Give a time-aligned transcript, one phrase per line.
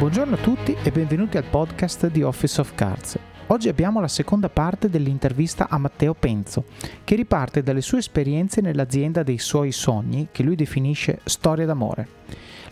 [0.00, 3.18] Buongiorno a tutti e benvenuti al podcast di Office of Cards.
[3.48, 6.64] Oggi abbiamo la seconda parte dell'intervista a Matteo Penzo,
[7.04, 12.08] che riparte dalle sue esperienze nell'azienda dei suoi sogni, che lui definisce storia d'amore.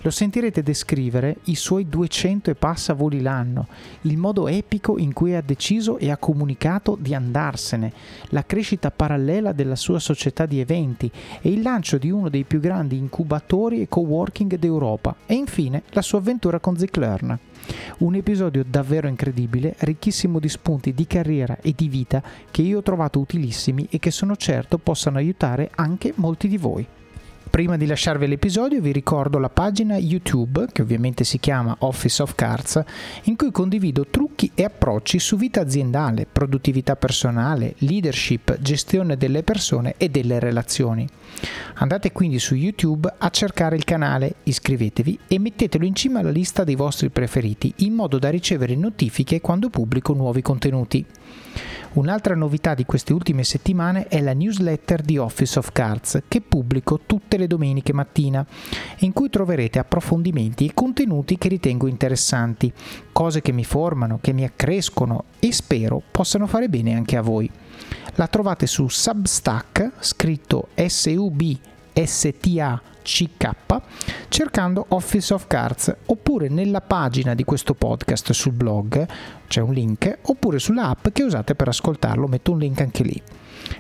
[0.03, 3.67] Lo sentirete descrivere i suoi 200 e passa voli l'anno,
[4.03, 7.93] il modo epico in cui ha deciso e ha comunicato di andarsene,
[8.29, 12.61] la crescita parallela della sua società di eventi e il lancio di uno dei più
[12.61, 17.37] grandi incubatori e coworking d'Europa e infine la sua avventura con Ziclerna.
[17.99, 22.23] Un episodio davvero incredibile, ricchissimo di spunti di carriera e di vita
[22.53, 26.87] che io ho trovato utilissimi e che sono certo possano aiutare anche molti di voi.
[27.51, 32.35] Prima di lasciarvi l'episodio vi ricordo la pagina YouTube, che ovviamente si chiama Office of
[32.35, 32.83] Cards,
[33.25, 39.95] in cui condivido trucchi e approcci su vita aziendale, produttività personale, leadership, gestione delle persone
[39.97, 41.09] e delle relazioni.
[41.75, 46.65] Andate quindi su YouTube a cercare il canale, iscrivetevi e mettetelo in cima alla lista
[46.65, 51.05] dei vostri preferiti in modo da ricevere notifiche quando pubblico nuovi contenuti.
[51.95, 57.01] Un'altra novità di queste ultime settimane è la newsletter di Office of Cards che pubblico
[57.07, 58.47] tutte le domeniche mattina,
[58.99, 62.73] in cui troverete approfondimenti e contenuti che ritengo interessanti,
[63.11, 67.51] cose che mi formano, che mi accrescono e spero possano fare bene anche a voi.
[68.15, 72.81] La trovate su Substack, scritto S-U-B-S-T-A CK
[74.29, 79.07] cercando Office of Cards oppure nella pagina di questo podcast sul blog
[79.47, 83.21] c'è un link oppure sulla app che usate per ascoltarlo metto un link anche lì.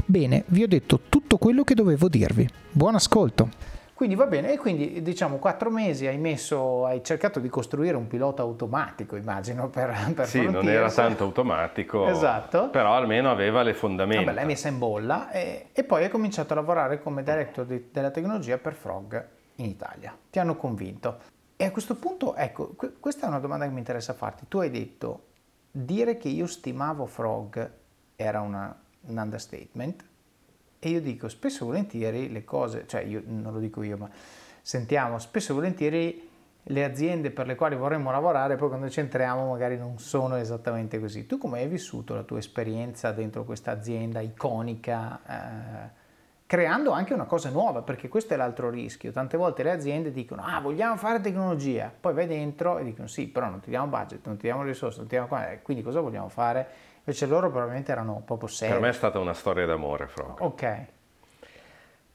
[0.04, 2.48] Bene, vi ho detto tutto quello che dovevo dirvi.
[2.70, 3.76] Buon ascolto!
[3.98, 8.06] Quindi va bene, e quindi diciamo quattro mesi hai messo, hai cercato di costruire un
[8.06, 12.70] pilota automatico, immagino, per, per Sì, non era tanto automatico, esatto.
[12.70, 14.26] però almeno aveva le fondamenta.
[14.26, 17.88] Vabbè, l'hai messa in bolla e, e, poi hai cominciato a lavorare come director di,
[17.90, 19.26] della tecnologia per Frog
[19.56, 20.16] in Italia.
[20.30, 21.18] Ti hanno convinto.
[21.56, 24.44] E a questo punto, ecco, questa è una domanda che mi interessa farti.
[24.46, 25.24] Tu hai detto,
[25.72, 27.68] dire che io stimavo Frog
[28.14, 28.72] era una,
[29.08, 30.04] un understatement,
[30.78, 34.08] e io dico spesso e volentieri le cose, cioè io non lo dico io, ma
[34.62, 36.28] sentiamo spesso e volentieri
[36.70, 41.00] le aziende per le quali vorremmo lavorare, poi quando ci entriamo magari non sono esattamente
[41.00, 41.26] così.
[41.26, 45.90] Tu come hai vissuto la tua esperienza dentro questa azienda iconica, eh,
[46.46, 49.12] creando anche una cosa nuova, perché questo è l'altro rischio.
[49.12, 53.28] Tante volte le aziende dicono, ah, vogliamo fare tecnologia, poi vai dentro e dicono, sì,
[53.28, 55.28] però non ti diamo budget, non ti diamo risorse, non ti diamo...
[55.62, 56.66] quindi cosa vogliamo fare?
[57.08, 58.70] Invece loro probabilmente erano proprio seri.
[58.70, 60.40] Per me è stata una storia d'amore, Frog.
[60.42, 60.84] Ok.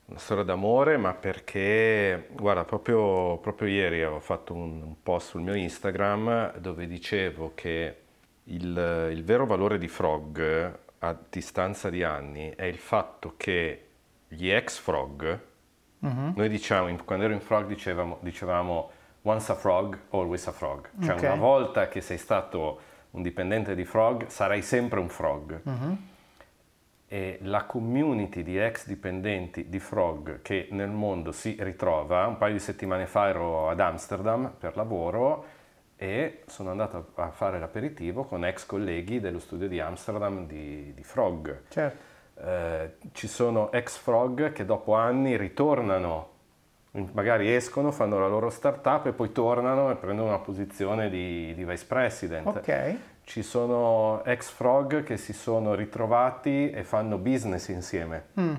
[0.06, 5.42] Una storia d'amore, ma perché, guarda, proprio, proprio ieri ho fatto un, un, post sul
[5.42, 8.02] mio Instagram dove dicevo che
[8.44, 13.88] il, il vero valore di Frog a distanza di anni è il fatto che
[14.28, 15.40] gli ex Frog,
[15.98, 16.34] uh-huh.
[16.36, 18.92] noi diciamo, quando ero in Frog dicevamo, dicevamo
[19.24, 20.88] once a frog, always a frog.
[21.02, 21.32] Cioè okay.
[21.32, 25.62] una volta che sei stato un dipendente di Frog, sarai sempre un Frog.
[25.64, 25.98] Uh-huh.
[27.08, 32.54] E la community di ex dipendenti di Frog che nel mondo si ritrova, un paio
[32.54, 35.46] di settimane fa ero ad Amsterdam per lavoro
[35.96, 41.04] e sono andato a fare l'aperitivo con ex colleghi dello studio di Amsterdam di, di
[41.04, 41.62] Frog.
[41.70, 42.12] Certo.
[42.36, 46.32] Eh, ci sono ex Frog che dopo anni ritornano
[47.12, 51.66] magari escono, fanno la loro startup e poi tornano e prendono una posizione di, di
[51.66, 52.48] vice president.
[52.48, 52.96] Ok.
[53.24, 58.54] Ci sono ex frog che si sono ritrovati e fanno business insieme, mm.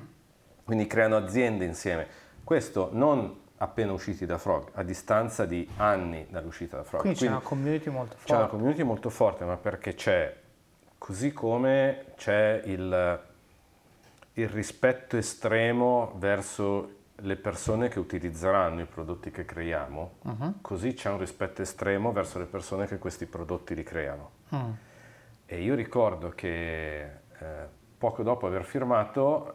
[0.65, 2.06] quindi creano aziende insieme.
[2.43, 7.03] Questo non appena usciti da Frog, a distanza di anni dall'uscita da Frog.
[7.03, 8.33] Quindi, quindi c'è una community molto forte.
[8.33, 10.37] C'è una community molto forte, ma perché c'è,
[10.99, 13.21] così come c'è il,
[14.33, 20.55] il rispetto estremo verso le persone che utilizzeranno i prodotti che creiamo, uh-huh.
[20.61, 24.31] così c'è un rispetto estremo verso le persone che questi prodotti li creano.
[24.49, 24.75] Uh-huh.
[25.47, 27.13] E io ricordo che eh,
[27.97, 29.53] poco dopo aver firmato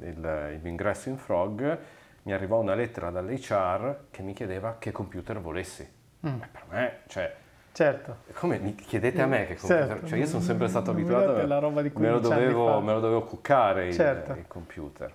[0.00, 1.78] eh, il, l'ingresso in Frog
[2.22, 5.88] mi arrivò una lettera dall'HR che mi chiedeva che computer volessi.
[6.26, 6.38] Mm.
[6.40, 7.34] Per me, cioè,
[7.72, 8.16] certo.
[8.34, 9.86] come mi chiedete a me che computer?
[9.86, 10.06] Certo.
[10.08, 11.46] Cioè, io sono sempre stato abituato, a
[11.94, 14.32] me lo dovevo, me lo dovevo cuccare certo.
[14.32, 15.12] il, il computer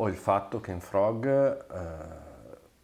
[0.00, 1.86] o il fatto che in Frog eh,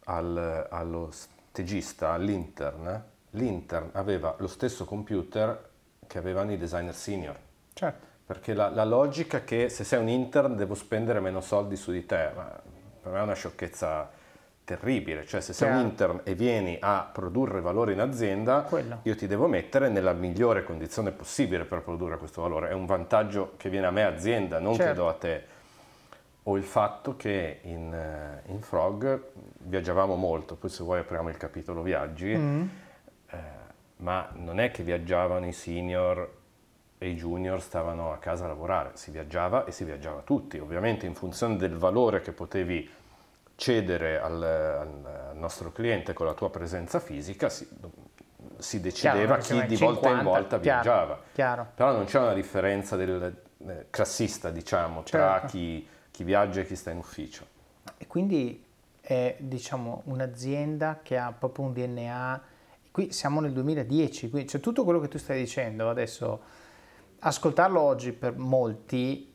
[0.05, 5.69] al, allo stagista, all'intern, l'intern aveva lo stesso computer
[6.07, 7.37] che avevano i designer senior.
[7.73, 8.13] Certo.
[8.25, 12.05] Perché la, la logica che se sei un intern devo spendere meno soldi su di
[12.05, 12.61] te, ma
[13.01, 14.09] per me è una sciocchezza
[14.65, 15.83] terribile, cioè se sei Chiaro.
[15.83, 18.99] un intern e vieni a produrre valore in azienda, Quello.
[19.03, 23.53] io ti devo mettere nella migliore condizione possibile per produrre questo valore, è un vantaggio
[23.57, 24.91] che viene a me azienda, non certo.
[24.91, 25.53] che do a te
[26.47, 29.21] o il fatto che in, eh, in, Frog
[29.57, 32.67] viaggiavamo molto, poi se vuoi apriamo il capitolo viaggi, mm.
[33.31, 33.37] eh,
[33.97, 36.43] ma non è che viaggiavano i senior
[36.99, 41.07] e i junior stavano a casa a lavorare, si viaggiava e si viaggiava tutti, ovviamente
[41.07, 42.89] in funzione del valore che potevi
[43.55, 47.67] cedere al, al, al nostro cliente con la tua presenza fisica, si,
[48.57, 51.19] si decideva chiaro, chi di 50, volta in volta chiaro, viaggiava.
[51.33, 51.67] Chiaro.
[51.73, 53.35] Però non c'è una differenza del
[53.67, 55.47] eh, classista, diciamo, tra certo.
[55.47, 57.45] chi, chi viaggia e chi sta in ufficio.
[57.97, 58.63] E quindi
[59.01, 62.41] è diciamo, un'azienda che ha proprio un DNA,
[62.89, 66.41] qui siamo nel 2010, quindi, cioè tutto quello che tu stai dicendo adesso,
[67.19, 69.33] ascoltarlo oggi per molti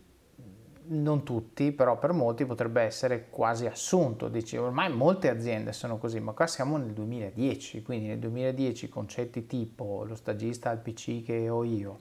[0.92, 4.28] non tutti, però per molti potrebbe essere quasi assunto.
[4.28, 9.46] Dici, ormai molte aziende sono così, ma qua siamo nel 2010, quindi nel 2010 concetti
[9.46, 11.98] tipo lo stagista al PC che ho io,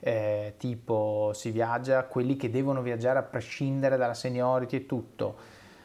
[0.00, 5.36] eh, tipo si viaggia, quelli che devono viaggiare a prescindere dalla seniority e tutto.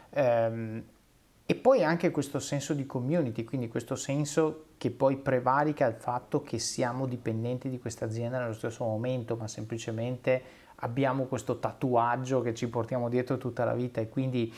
[0.09, 0.83] Eh,
[1.45, 6.41] e poi anche questo senso di community, quindi questo senso che poi prevarica il fatto
[6.41, 10.41] che siamo dipendenti di questa azienda nello stesso momento, ma semplicemente
[10.77, 14.53] abbiamo questo tatuaggio che ci portiamo dietro tutta la vita e quindi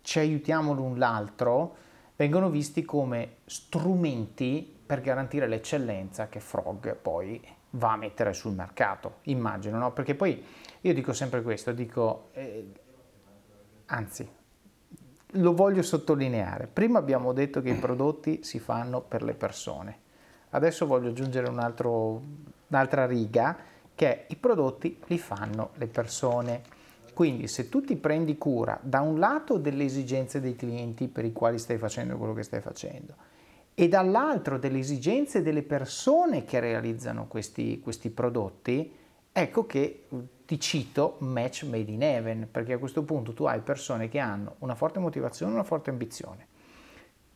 [0.00, 1.76] ci aiutiamo l'un l'altro,
[2.16, 7.40] vengono visti come strumenti per garantire l'eccellenza che Frog poi
[7.74, 9.92] va a mettere sul mercato, immagino, no?
[9.92, 10.44] Perché poi
[10.80, 12.72] io dico sempre questo, dico, eh,
[13.86, 14.28] anzi,
[15.26, 19.98] lo voglio sottolineare, prima abbiamo detto che i prodotti si fanno per le persone,
[20.50, 22.22] adesso voglio aggiungere un altro,
[22.68, 23.56] un'altra riga,
[23.94, 26.62] che i prodotti li fanno le persone.
[27.14, 31.32] Quindi se tu ti prendi cura da un lato delle esigenze dei clienti per i
[31.32, 33.14] quali stai facendo quello che stai facendo
[33.74, 38.92] e dall'altro delle esigenze delle persone che realizzano questi, questi prodotti,
[39.32, 40.06] ecco che
[40.46, 44.54] ti cito match made in heaven, perché a questo punto tu hai persone che hanno
[44.58, 46.46] una forte motivazione, una forte ambizione.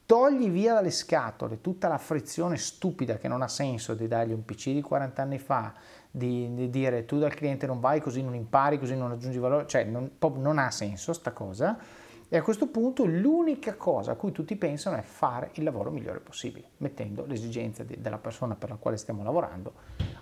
[0.06, 4.44] Togli via dalle scatole tutta la frizione stupida che non ha senso di dargli un
[4.44, 5.74] PC di 40 anni fa,
[6.10, 9.66] di, di, dire tu dal cliente non vai così non impari, così non aggiungi valore,
[9.66, 11.78] cioè non, non ha senso sta cosa.
[12.30, 16.20] E a questo punto l'unica cosa a cui tutti pensano è fare il lavoro migliore
[16.20, 19.72] possibile, mettendo le esigenze de, della persona per la quale stiamo lavorando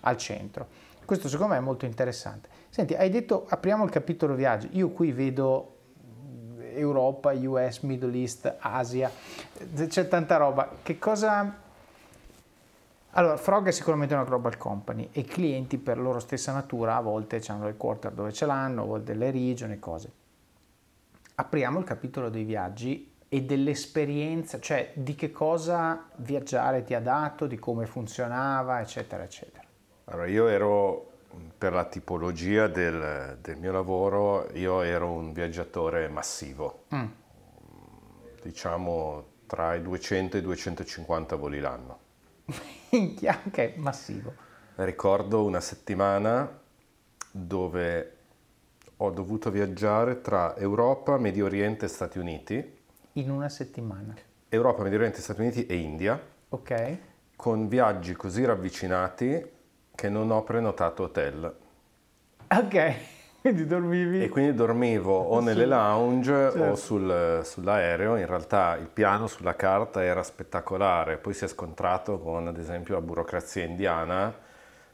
[0.00, 0.68] al centro.
[1.04, 2.48] Questo secondo me è molto interessante.
[2.68, 4.68] Senti, hai detto apriamo il capitolo viaggi.
[4.72, 5.74] Io qui vedo
[6.60, 9.10] Europa, US, Middle East, Asia,
[9.74, 10.70] c'è tanta roba.
[10.82, 11.64] Che cosa
[13.10, 17.00] allora, Frog è sicuramente una global company e i clienti per loro stessa natura a
[17.00, 20.12] volte hanno il quarter dove ce l'hanno, a volte le regioni e cose.
[21.38, 27.46] Apriamo il capitolo dei viaggi e dell'esperienza, cioè di che cosa viaggiare ti ha dato,
[27.46, 29.62] di come funzionava, eccetera, eccetera.
[30.04, 31.10] Allora, io ero,
[31.58, 37.04] per la tipologia del, del mio lavoro, io ero un viaggiatore massivo, mm.
[38.40, 41.98] diciamo tra i 200 e i 250 voli l'anno.
[42.92, 44.32] Minchia, ok, massivo.
[44.76, 46.60] Ricordo una settimana
[47.30, 48.15] dove
[48.98, 52.74] ho dovuto viaggiare tra Europa, Medio Oriente e Stati Uniti.
[53.12, 54.14] In una settimana?
[54.48, 56.18] Europa, Medio Oriente, Stati Uniti e India.
[56.48, 56.96] Ok.
[57.36, 59.50] Con viaggi così ravvicinati
[59.94, 61.54] che non ho prenotato hotel.
[62.48, 62.94] Ok.
[63.46, 64.24] Quindi dormivi?
[64.24, 66.62] E quindi dormivo o nelle lounge certo.
[66.64, 68.16] o sul, sull'aereo.
[68.16, 72.94] In realtà il piano sulla carta era spettacolare, poi si è scontrato con ad esempio
[72.94, 74.34] la burocrazia indiana,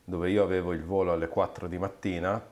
[0.04, 2.51] dove io avevo il volo alle 4 di mattina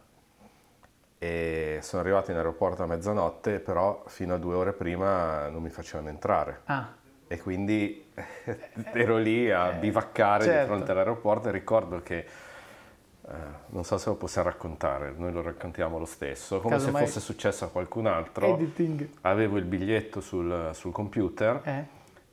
[1.22, 5.68] e sono arrivato in aeroporto a mezzanotte, però fino a due ore prima non mi
[5.68, 6.62] facevano entrare.
[6.64, 6.94] Ah.
[7.28, 8.10] E quindi
[8.94, 10.60] ero lì a bivaccare certo.
[10.60, 13.32] di fronte all'aeroporto e ricordo che eh,
[13.66, 17.20] non so se lo possiamo raccontare, noi lo raccontiamo lo stesso, come Caso se fosse
[17.20, 18.54] successo a qualcun altro.
[18.54, 19.08] Editing.
[19.20, 21.84] Avevo il biglietto sul, sul computer eh.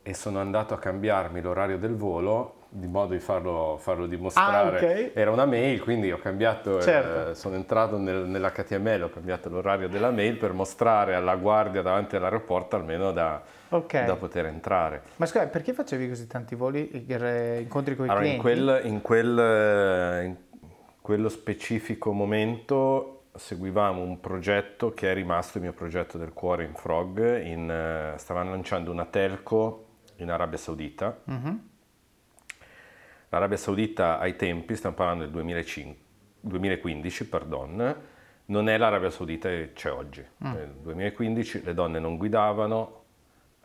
[0.02, 4.76] e sono andato a cambiarmi l'orario del volo di modo di farlo, farlo dimostrare.
[4.76, 5.12] Ah, okay.
[5.14, 7.32] Era una mail, quindi ho cambiato, certo.
[7.32, 12.16] eh, sono entrato nel, nell'HTML, ho cambiato l'orario della mail per mostrare alla guardia davanti
[12.16, 14.06] all'aeroporto almeno da, okay.
[14.06, 15.04] da poter entrare.
[15.16, 17.06] Ma scusa, perché facevi così tanti voli,
[17.60, 18.36] incontri con i allora, clienti?
[18.36, 20.36] In quel, in quel in
[21.02, 26.74] quello specifico momento seguivamo un progetto che è rimasto il mio progetto del cuore in
[26.74, 29.86] Frog, in, stavamo lanciando una telco
[30.18, 31.18] in Arabia Saudita.
[31.30, 31.56] Mm-hmm.
[33.30, 35.96] L'Arabia Saudita ai tempi, stiamo parlando del 2005,
[36.42, 37.96] 2015, pardon,
[38.46, 40.26] non è l'Arabia Saudita che c'è oggi.
[40.46, 40.52] Mm.
[40.52, 43.04] Nel 2015 le donne non guidavano,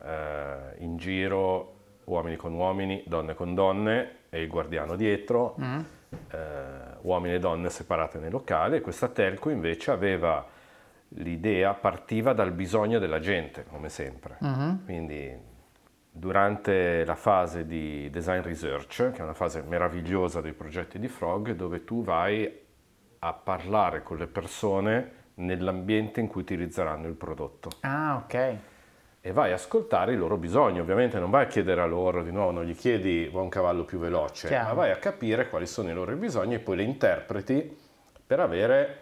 [0.02, 5.56] eh, in giro uomini con uomini, donne con donne e il guardiano dietro.
[5.60, 5.80] Mm
[6.30, 6.38] eh,
[7.02, 10.46] uomini e donne separate nei locali questa telco invece aveva
[11.16, 14.36] l'idea, partiva dal bisogno della gente, come sempre.
[14.40, 14.84] Uh-huh.
[14.84, 15.36] Quindi
[16.14, 21.52] durante la fase di design research, che è una fase meravigliosa dei progetti di Frog,
[21.52, 22.60] dove tu vai
[23.20, 27.70] a parlare con le persone nell'ambiente in cui utilizzeranno il prodotto.
[27.80, 28.56] Ah, ok.
[29.24, 32.30] E vai a ascoltare i loro bisogni, ovviamente non vai a chiedere a loro di
[32.30, 34.68] nuovo, non gli chiedi vuoi un cavallo più veloce, Chiaro.
[34.68, 37.78] ma vai a capire quali sono i loro bisogni e poi le interpreti
[38.26, 38.98] per avere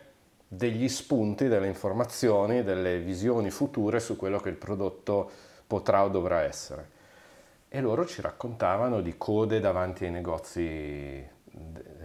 [0.47, 5.31] degli spunti, delle informazioni, delle visioni future su quello che il prodotto
[5.67, 6.99] potrà o dovrà essere.
[7.73, 11.25] E loro ci raccontavano di code davanti ai negozi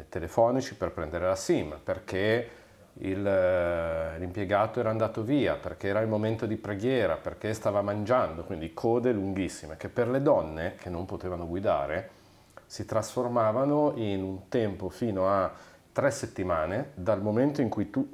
[0.10, 2.50] telefonici per prendere la SIM, perché
[3.00, 8.44] il, eh, l'impiegato era andato via, perché era il momento di preghiera, perché stava mangiando,
[8.44, 12.10] quindi code lunghissime che per le donne che non potevano guidare
[12.68, 15.52] si trasformavano in un tempo fino a
[15.92, 18.08] tre settimane dal momento in cui tu,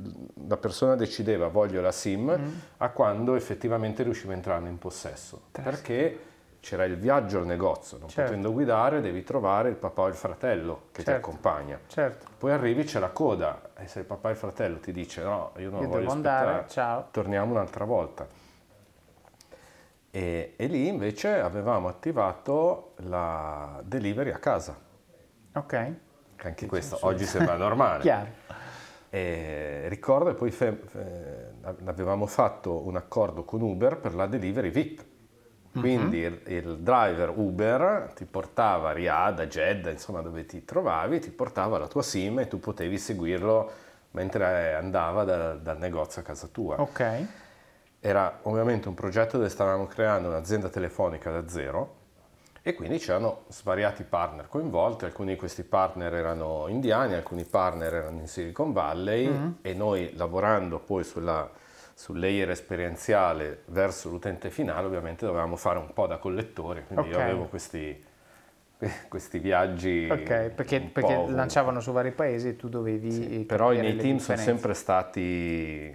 [0.47, 2.39] la persona decideva voglio la SIM
[2.77, 5.41] a quando effettivamente riusciva a entrarne in possesso.
[5.51, 6.19] Tre Perché
[6.61, 8.29] c'era il viaggio al negozio, non Certo.
[8.29, 11.27] potendo guidare devi trovare il papà o il fratello che ti Certo.
[11.27, 11.79] accompagna.
[11.87, 12.27] Certo.
[12.37, 15.51] Poi arrivi, c'è la coda e se il papà e il fratello ti dice no,
[15.57, 17.07] io non Io voglio andare, ciao.
[17.11, 18.27] torniamo un'altra volta.
[20.13, 24.77] E, e lì invece avevamo attivato la delivery a casa,
[25.53, 25.91] Ok.
[26.35, 28.01] che anche questo oggi sembra normale.
[28.03, 28.29] Chiaro.
[29.09, 31.53] E ricordo e poi fe- fe-
[31.85, 35.05] avevamo fatto un accordo con Uber per la delivery VIP.
[35.79, 41.19] Quindi il, il driver Uber ti portava a Riyadh, a Jeddah, insomma dove ti trovavi,
[41.19, 43.71] ti portava la tua SIM e tu potevi seguirlo
[44.11, 46.81] mentre andava da- dal negozio a casa tua.
[46.81, 47.25] Ok.
[48.01, 51.99] Era ovviamente un progetto dove stavamo creando un'azienda telefonica da zero
[52.63, 58.19] e quindi c'erano svariati partner coinvolti, alcuni di questi partner erano indiani, alcuni partner erano
[58.19, 61.49] in Silicon Valley e noi lavorando poi sulla,
[62.01, 67.17] sul layer esperienziale verso l'utente finale ovviamente dovevamo fare un po' da collettori, quindi io
[67.17, 67.21] Ok.
[67.21, 68.03] avevo questi,
[69.07, 70.09] questi viaggi.
[70.09, 73.45] Ok, perché, perché lancavano su vari paesi e tu dovevi...
[73.47, 75.93] Però i miei team sono sempre stati,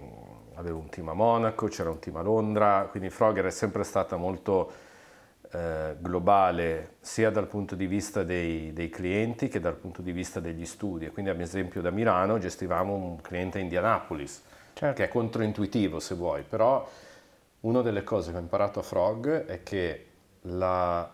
[0.53, 4.15] avevo un team a Monaco, c'era un team a Londra, quindi Frogger è sempre stata
[4.15, 4.71] molto
[5.51, 10.39] eh, globale sia dal punto di vista dei, dei clienti che dal punto di vista
[10.39, 11.09] degli studi.
[11.09, 14.43] Quindi ad esempio da Milano gestivamo un cliente a Indianapolis,
[14.77, 14.95] Certo.
[15.01, 16.87] che è controintuitivo se vuoi, però
[17.61, 20.05] una delle cose che ho imparato a Frog è che
[20.41, 21.09] la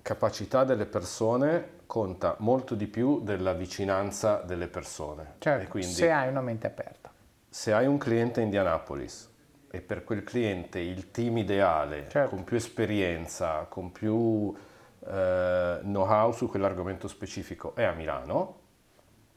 [0.00, 5.34] capacità delle persone conta molto di più della vicinanza delle persone.
[5.38, 7.10] Certo, E quindi se hai una mente aperta.
[7.48, 9.28] se hai un cliente a Indianapolis
[9.70, 12.30] e per quel cliente il team ideale, Certo.
[12.36, 14.54] con più esperienza, con più
[15.06, 18.58] eh, know-how su quell'argomento specifico è a Milano,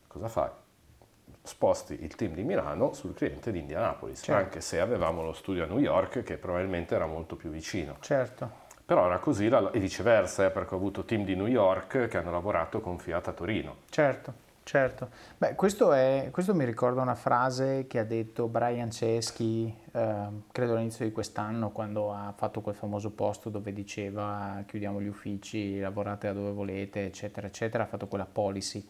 [0.08, 0.50] cosa fai?
[1.44, 4.44] Sposti il team di Milano sul cliente di Indianapolis, Certo.
[4.44, 7.96] anche se avevamo lo studio a New York che probabilmente era molto più vicino.
[8.00, 8.60] Certo.
[8.86, 12.32] Però era così e viceversa, eh, perché ho avuto team di New York che hanno
[12.32, 13.78] lavorato con Fiat a Torino.
[13.90, 14.34] Certo,
[14.64, 15.10] certo.
[15.38, 20.74] Beh, questo, è, questo mi ricorda una frase che ha detto Brian Ceschi, eh, credo
[20.74, 26.28] all'inizio di quest'anno, quando ha fatto quel famoso post dove diceva chiudiamo gli uffici, lavorate
[26.28, 28.86] da dove volete, eccetera, eccetera, ha fatto quella policy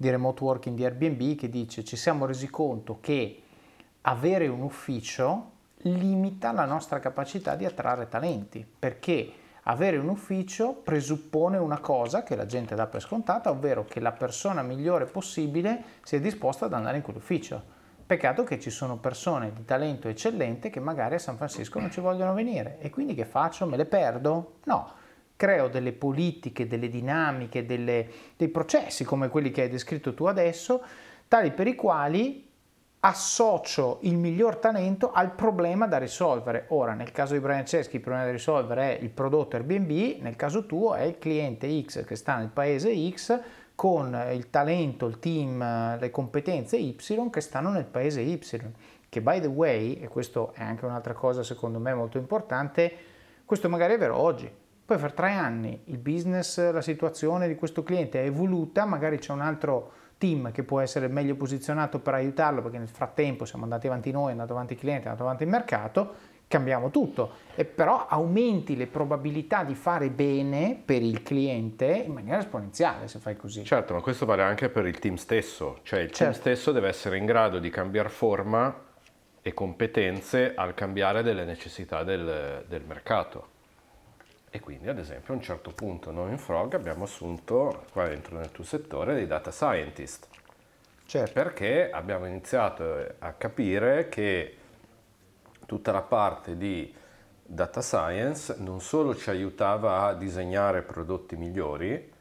[0.00, 3.42] di remote working di Airbnb che dice ci siamo resi conto che
[4.00, 5.50] avere un ufficio
[5.82, 9.30] limita la nostra capacità di attrarre talenti, perché
[9.64, 14.12] avere un ufficio presuppone una cosa che la gente dà per scontata, ovvero che la
[14.12, 17.62] persona migliore possibile sia disposta ad andare in quell'ufficio.
[18.06, 22.00] Peccato che ci sono persone di talento eccellente che magari a San Francisco non ci
[22.00, 23.66] vogliono venire e quindi che faccio?
[23.66, 24.54] Me le perdo?
[24.64, 24.92] No,
[25.40, 28.06] creo delle politiche, delle dinamiche, delle-
[28.36, 30.82] dei processi come quelli che hai descritto tu adesso,
[31.28, 32.46] tali per i quali
[33.00, 36.66] associo il miglior talento al problema da risolvere.
[36.68, 40.36] Ora, nel caso di Brian Ceschi il problema da risolvere è il prodotto Airbnb, nel
[40.36, 43.40] caso tuo è il cliente X che sta nel paese X
[43.74, 46.96] con il talento, il team, le competenze Y
[47.30, 48.38] che stanno nel paese Y.
[49.08, 52.92] Che by the way, e questo è anche un'altra cosa secondo me molto importante,
[53.46, 54.59] questo magari è vero oggi,
[54.90, 59.30] poi fra tre anni il business, la situazione di questo cliente è evoluta, magari c'è
[59.30, 63.86] un altro team che può essere meglio posizionato per aiutarlo perché nel frattempo siamo andati
[63.86, 66.14] avanti noi, è andato avanti il cliente, è andato avanti il mercato,
[66.48, 72.40] cambiamo tutto, e però aumenti le probabilità di fare bene per il cliente in maniera
[72.40, 73.64] esponenziale se fai così.
[73.64, 76.40] Certo, ma questo vale anche per il team stesso, cioè il team Certo.
[76.40, 78.74] stesso deve essere in grado di cambiare forma
[79.40, 83.49] e competenze al cambiare delle necessità del, del mercato.
[84.52, 88.36] E quindi, ad esempio, a un certo punto noi in Frog abbiamo assunto, qua dentro
[88.36, 90.26] nel tuo settore, dei data scientist,
[91.06, 91.32] Certo.
[91.32, 94.56] perché abbiamo iniziato a capire che
[95.66, 96.92] tutta la parte di
[97.42, 102.12] data science non solo ci aiutava a disegnare prodotti migliori,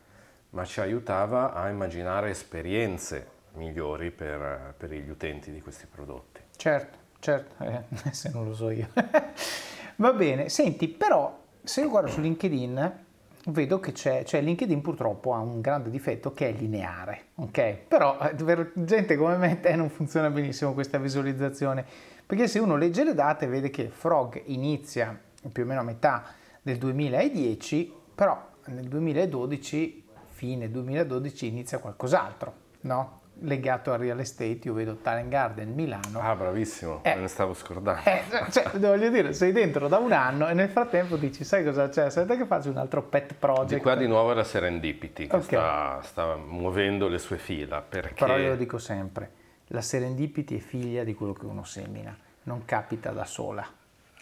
[0.51, 6.41] ma ci aiutava a immaginare esperienze migliori per, per gli utenti di questi prodotti.
[6.55, 7.83] Certo, certo, eh,
[8.13, 8.87] se non lo so io.
[9.97, 11.37] Va bene, senti, però
[11.69, 13.05] se io guardo su LinkedIn
[13.45, 17.73] vedo che c'è, cioè LinkedIn purtroppo ha un grande difetto che è lineare, ok?
[17.87, 21.85] Però eh, per gente come me te non funziona benissimo questa visualizzazione,
[22.25, 25.15] perché se uno legge le date vede che Frog inizia
[25.51, 26.23] più o meno a metà
[26.59, 33.21] del 2010, però nel 2012, fine 2012, inizia qualcos'altro, no?
[33.41, 36.19] Legato al real estate, io vedo Talent Garden Milano.
[36.19, 38.01] Ah, bravissimo, eh, me ne stavo scordando.
[38.03, 41.89] Eh, cioè, voglio dire, sei dentro da un anno e nel frattempo dici, sai cosa
[41.89, 42.05] c'è?
[42.05, 43.73] Aspetta che faccio un altro pet project.
[43.75, 45.45] Di qua di nuovo è la Serendipity che okay.
[45.47, 47.81] sta, sta, muovendo le sue fila.
[47.81, 48.25] Perché...
[48.25, 49.31] Però io lo dico sempre,
[49.67, 53.65] la Serendipity è figlia di quello che uno semina, non capita da sola.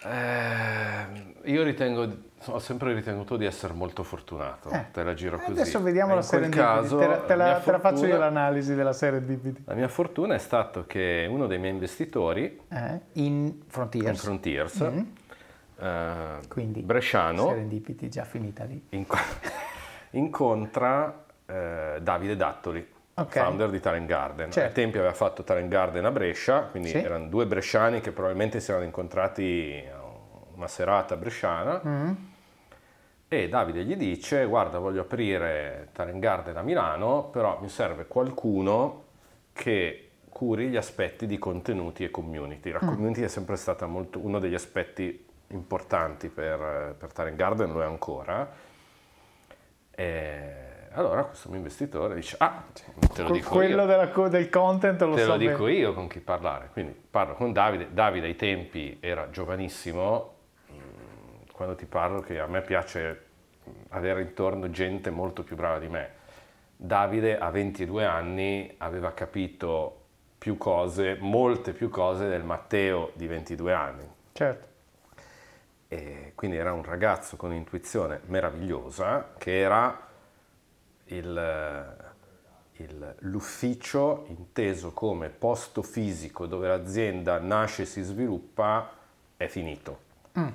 [0.04, 2.08] Eh, io ritengo,
[2.46, 5.52] ho sempre ritenuto di essere molto fortunato, eh, te la giro così.
[5.52, 8.94] Adesso vediamo la serendipity, caso, te, la, te, la, te la faccio io l'analisi della
[8.94, 9.64] serendipity.
[9.66, 14.84] La mia fortuna è stato che uno dei miei investitori eh, in Frontiers, in Frontiers
[14.84, 15.04] mm-hmm.
[15.80, 19.18] eh, Quindi, Bresciano, serendipity già finita lì, inc-
[20.12, 23.44] incontra eh, Davide Dattoli okay.
[23.44, 24.52] founder di Talent Garden.
[24.52, 24.68] Certo.
[24.68, 26.98] Ai tempi aveva fatto Talent Garden a Brescia, quindi sì.
[26.98, 29.84] erano due bresciani che probabilmente si erano incontrati
[30.56, 31.82] una serata bresciana.
[31.86, 32.12] Mm.
[33.28, 39.06] E Davide gli dice: Guarda, voglio aprire Talent Garden a Milano, però mi serve qualcuno
[39.54, 42.72] che curi gli aspetti di contenuti e community.
[42.72, 42.88] La mm.
[42.88, 47.86] community è sempre stata molto, uno degli aspetti importanti per, per Talent Garden, lo è
[47.86, 48.50] ancora.
[49.92, 50.67] E
[50.98, 52.64] allora questo mio investitore dice, ah,
[53.14, 53.88] te lo dico Quello io.
[53.88, 55.78] Della, del content lo Te so lo dico bene.
[55.78, 56.70] io con chi parlare.
[56.72, 57.90] Quindi parlo con Davide.
[57.92, 60.34] Davide ai tempi era giovanissimo,
[60.72, 63.26] mm, quando ti parlo che a me piace
[63.90, 66.10] avere intorno gente molto più brava di me.
[66.76, 70.02] Davide a 22 anni aveva capito
[70.38, 74.10] più cose, molte più cose del Matteo di 22 anni.
[74.32, 74.66] Certo.
[75.90, 80.07] E quindi era un ragazzo con intuizione meravigliosa che era
[81.08, 81.96] il,
[82.74, 88.92] il, l'ufficio inteso come posto fisico dove l'azienda nasce e si sviluppa
[89.38, 90.00] è finito.
[90.40, 90.48] Mm.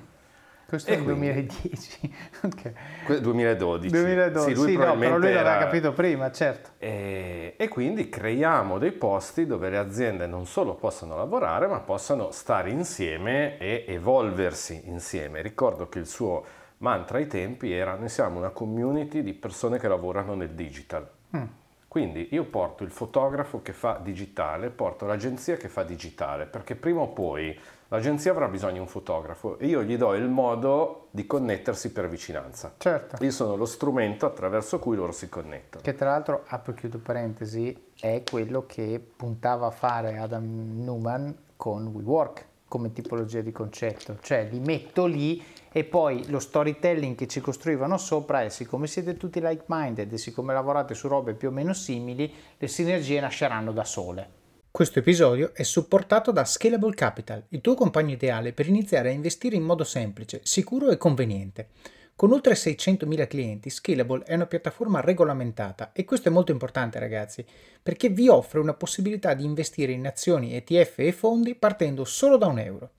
[0.73, 2.15] Questo e è il 2010.
[2.41, 2.73] okay.
[3.21, 3.89] 2012.
[3.89, 4.49] 2012.
[4.49, 6.71] Sì, lui, sì, no, però lui l'aveva capito prima, certo.
[6.79, 12.31] E, e, quindi creiamo dei posti dove le aziende non solo possano lavorare, ma possano
[12.31, 15.43] stare insieme e evolversi insieme.
[15.43, 16.43] Ricordo che il suo
[16.83, 21.09] mantra ai tempi era noi siamo una community di persone che lavorano nel digital.
[21.35, 21.43] Mm.
[21.87, 27.01] Quindi io porto il fotografo che fa digitale, porto l'agenzia che fa digitale, perché prima
[27.01, 27.57] o poi
[27.89, 32.09] l'agenzia avrà bisogno di un fotografo e io gli do il modo di connettersi per
[32.09, 32.73] vicinanza.
[32.77, 33.23] Certo.
[33.23, 35.83] Io sono lo strumento attraverso cui loro si connettono.
[35.83, 41.33] Che tra l'altro, apro e chiudo parentesi, è quello che puntava a fare Adam Newman
[41.55, 45.39] con WeWork come tipologia di concetto, cioè li metto lì
[45.75, 50.53] e poi lo storytelling che ci costruivano sopra è siccome siete tutti like-minded e siccome
[50.53, 54.41] lavorate su robe più o meno simili, le sinergie nasceranno da sole.
[54.69, 59.55] Questo episodio è supportato da Scalable Capital, il tuo compagno ideale per iniziare a investire
[59.55, 61.69] in modo semplice, sicuro e conveniente.
[62.15, 67.43] Con oltre 600.000 clienti, Scalable è una piattaforma regolamentata e questo è molto importante ragazzi,
[67.81, 72.45] perché vi offre una possibilità di investire in azioni, ETF e fondi partendo solo da
[72.45, 72.91] un euro.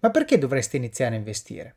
[0.00, 1.76] Ma perché dovreste iniziare a investire?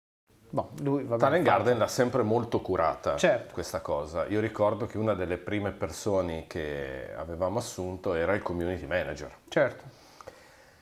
[0.53, 3.53] Boh, lui, vabbè, Talent Garden l'ha sempre molto curata certo.
[3.53, 4.25] questa cosa.
[4.27, 9.31] Io ricordo che una delle prime persone che avevamo assunto era il community manager.
[9.47, 9.83] Certo.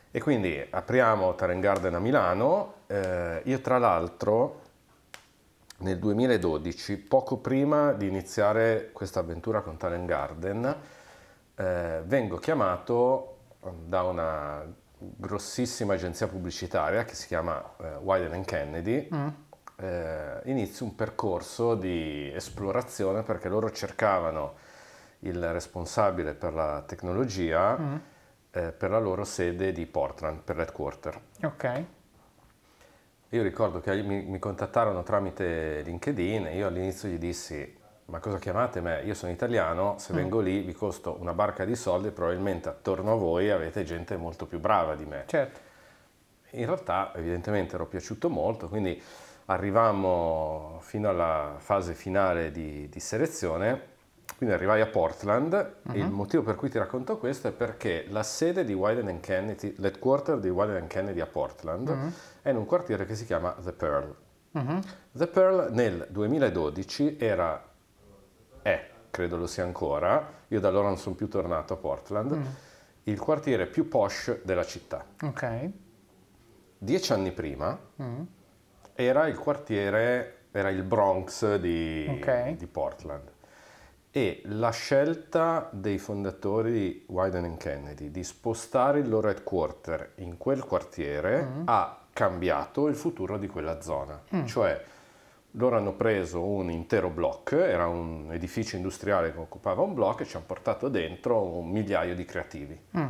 [0.09, 2.73] E quindi apriamo Talent Garden a Milano.
[2.87, 4.61] Eh, io tra l'altro
[5.77, 10.75] nel 2012, poco prima di iniziare questa avventura con Talent Garden,
[11.55, 13.37] eh, vengo chiamato
[13.85, 14.65] da una
[14.97, 19.07] grossissima agenzia pubblicitaria che si chiama eh, Wyden Kennedy.
[19.13, 19.27] Mm.
[19.81, 24.55] Eh, inizio un percorso di esplorazione perché loro cercavano
[25.19, 27.95] il responsabile per la tecnologia mm.
[28.51, 31.21] eh, per la loro sede di Portland, per l'headquarter.
[31.43, 31.83] Ok.
[33.29, 37.77] Io ricordo che mi, mi contattarono tramite LinkedIn e io all'inizio gli dissi
[38.09, 39.01] ma cosa chiamate me?
[39.03, 40.15] Io sono italiano, se mm.
[40.15, 44.17] vengo lì vi costo una barca di soldi e probabilmente attorno a voi avete gente
[44.17, 45.23] molto più brava di me.
[45.27, 45.59] Certo.
[46.51, 48.99] In realtà evidentemente ero piaciuto molto, quindi
[49.49, 53.97] arrivammo fino alla fase finale di, di selezione,
[54.37, 55.95] quindi arrivai a Portland uh-huh.
[55.95, 60.39] il motivo per cui ti racconto questo è perché la sede di Wyden Kennedy, l'headquarter
[60.39, 64.15] di Wyden Kennedy a Portland, uh-huh è in un quartiere che si chiama The Pearl.
[64.51, 64.79] Uh-huh.
[65.11, 67.63] The Pearl nel 2012 era,
[68.61, 72.45] è, credo lo sia ancora, io da allora non sono più tornato a Portland, uh-huh.
[73.03, 75.05] il quartiere più posh della città.
[75.21, 75.69] Ok.
[76.77, 78.27] Dieci anni prima uh-huh.
[78.99, 82.57] Era il quartiere, era il Bronx di, okay.
[82.57, 83.31] di Portland
[84.11, 90.65] e la scelta dei fondatori di Wyden Kennedy di spostare il loro headquarter in quel
[90.65, 91.61] quartiere mm.
[91.65, 94.21] ha cambiato il futuro di quella zona.
[94.35, 94.45] Mm.
[94.45, 94.83] Cioè,
[95.51, 100.25] loro hanno preso un intero block, era un edificio industriale che occupava un block e
[100.25, 102.77] ci hanno portato dentro un migliaio di creativi.
[102.97, 103.07] Mm.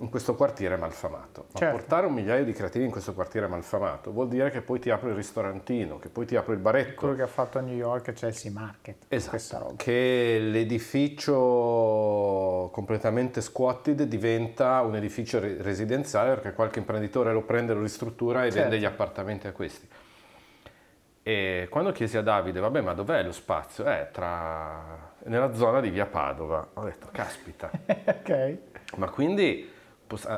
[0.00, 1.46] In questo quartiere malfamato.
[1.52, 1.76] Ma certo.
[1.76, 5.08] portare un migliaio di creativi in questo quartiere malfamato vuol dire che poi ti apri
[5.08, 7.00] il ristorantino, che poi ti apri il baretto.
[7.00, 9.06] Quello che ha fatto a New York Chelsea Market.
[9.08, 9.74] Esatto.
[9.76, 11.34] Che l'edificio
[12.72, 18.68] completamente squatted diventa un edificio residenziale perché qualche imprenditore lo prende, lo ristruttura e certo.
[18.68, 19.88] vende gli appartamenti a questi.
[21.28, 23.84] E quando chiesi a Davide, vabbè, ma dov'è lo spazio?
[23.84, 25.12] Eh, tra...
[25.24, 26.68] nella zona di via Padova.
[26.72, 27.70] Ho detto, caspita.
[27.84, 28.56] ok.
[28.96, 29.76] Ma quindi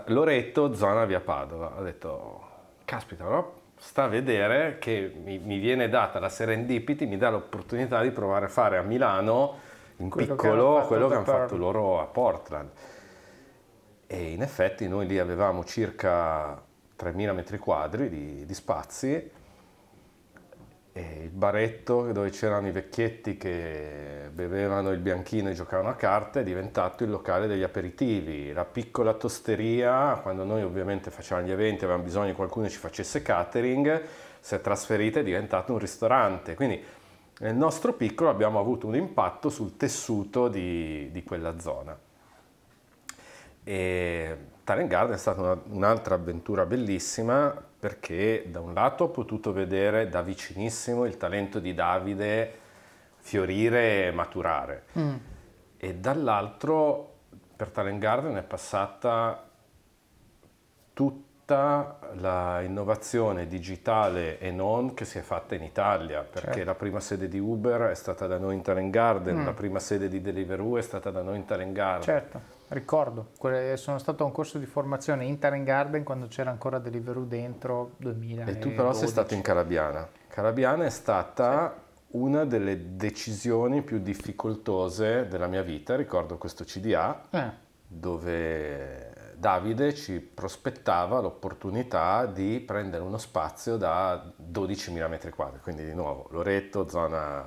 [0.06, 1.74] Loretto, zona via Padova.
[1.78, 2.48] Ho detto,
[2.84, 8.02] caspita, però sta a vedere che mi, mi, viene data la serendipity, mi dà l'opportunità
[8.02, 9.58] di provare a fare a Milano
[9.96, 12.70] in quello piccolo che quello che hanno fatto loro a Portland.
[14.06, 16.60] E in effetti noi lì avevamo circa
[16.98, 19.30] 3.000 metri quadri di, di spazi
[20.92, 26.40] e il baretto dove c'erano i vecchietti che bevevano il bianchino e giocavano a carte
[26.40, 28.52] è diventato il locale degli aperitivi.
[28.52, 33.22] La piccola tosteria, quando noi ovviamente facevamo gli eventi, avevamo bisogno che qualcuno ci facesse
[33.22, 34.02] catering,
[34.40, 36.54] si è trasferita e è diventato un ristorante.
[36.54, 36.82] Quindi
[37.38, 41.96] nel nostro piccolo abbiamo avuto un impatto sul tessuto di, di quella zona.
[43.62, 49.54] E Talent Garden è stata una, un'altra avventura bellissima perché da un lato ho potuto
[49.54, 52.58] vedere da vicinissimo il talento di Davide
[53.16, 55.14] fiorire e maturare mm.
[55.78, 57.14] e dall'altro
[57.56, 59.48] per Talent Garden è passata
[60.92, 66.64] tutta la innovazione digitale e non che si è fatta in Italia perché certo.
[66.64, 69.44] la prima sede di Uber è stata da noi in Talent Garden, mm.
[69.46, 72.02] la prima sede di Deliveroo è stata da noi in Talent Garden.
[72.02, 73.30] Certo Ricordo,
[73.74, 77.94] sono stato a un corso di formazione in Tarn Garden quando c'era ancora Deliveroo dentro
[77.96, 78.44] 2000.
[78.44, 80.08] E tu però sei stato in Carabiana.
[80.28, 82.16] Carabiana è stata sì.
[82.18, 87.50] una delle decisioni più difficoltose della mia vita, ricordo questo CDA, eh.
[87.88, 95.94] dove Davide ci prospettava l'opportunità di prendere uno spazio da 12.000 metri quadri, quindi di
[95.94, 97.44] nuovo Loreto, zona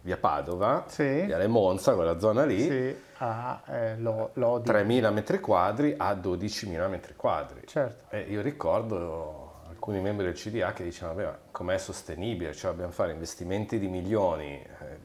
[0.00, 1.22] via Padova, sì.
[1.26, 2.96] via Monza, quella zona lì, sì.
[3.18, 4.70] A eh, Lodi.
[4.70, 7.62] 3.000 metri quadri a 12.000 metri quadri.
[7.66, 8.14] Certo.
[8.14, 12.52] E io ricordo alcuni membri del CDA che dicevano, vabbè, com'è sostenibile?
[12.52, 14.98] Cioè dobbiamo fare investimenti di milioni, eh,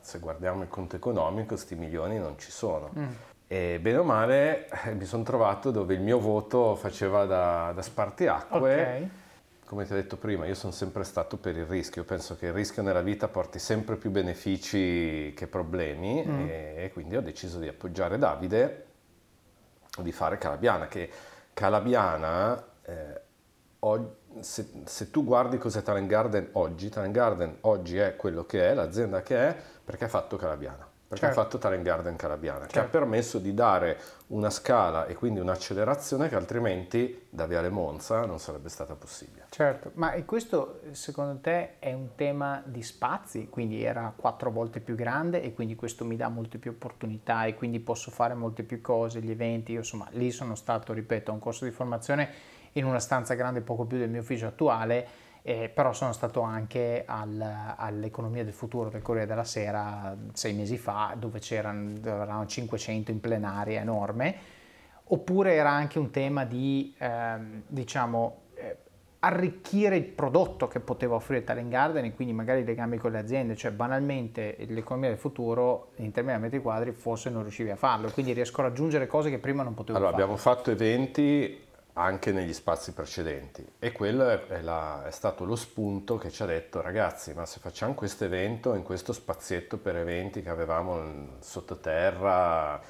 [0.00, 2.90] se guardiamo il conto economico questi milioni non ci sono.
[2.98, 3.08] Mm.
[3.48, 7.82] E bene o male eh, mi sono trovato dove il mio voto faceva da, da
[7.82, 8.56] spartiacque.
[8.58, 9.10] Okay
[9.66, 12.52] come ti ho detto prima, io sono sempre stato per il rischio, penso che il
[12.52, 16.48] rischio nella vita porti sempre più benefici che problemi mm.
[16.48, 18.84] e, e, quindi ho deciso di appoggiare Davide
[19.98, 21.10] di fare Calabiana, che
[21.52, 23.20] Calabiana, eh,
[23.80, 28.70] o, se, se, tu guardi cos'è Talent Garden oggi, Talent Garden oggi è quello che
[28.70, 31.40] è, l'azienda che è, perché ha fatto Calabiana perché certo.
[31.40, 32.72] ha fatto Talent Garden Calabiana, certo.
[32.72, 32.98] che ha certo.
[32.98, 38.68] permesso di dare una scala e quindi un'accelerazione che altrimenti da Viale Monza non sarebbe
[38.68, 39.44] stata possibile.
[39.50, 44.96] Certo, ma questo secondo te è un tema di spazi, quindi era quattro volte più
[44.96, 48.80] grande e quindi questo mi dà molte più opportunità e quindi posso fare molte più
[48.80, 52.84] cose, gli eventi, io insomma lì sono stato, ripeto, a un corso di formazione in
[52.84, 55.06] una stanza grande poco più del mio ufficio attuale
[55.48, 57.40] eh, però sono stato anche al,
[57.76, 63.20] all'economia del futuro del Corriere della Sera sei mesi fa, dove c'erano, erano 500 in
[63.20, 64.34] plenaria enorme,
[65.04, 68.76] oppure era anche un tema di, ehm, diciamo, eh,
[69.20, 73.18] arricchire il prodotto che poteva offrire Talent Garden e quindi magari i legami con le
[73.18, 77.76] aziende, cioè banalmente l'economia del futuro in termini di metri quadri forse non riuscivi a
[77.76, 80.22] farlo, quindi riesco a raggiungere cose che prima non potevo allora, fare.
[80.24, 81.65] Abbiamo fatto eventi
[81.98, 83.66] anche negli spazi precedenti.
[83.78, 87.58] E quello è, la, è, stato lo spunto che ci ha detto ragazzi ma se
[87.60, 92.80] facciamo questo evento in questo spazietto per eventi che avevamo sottoterra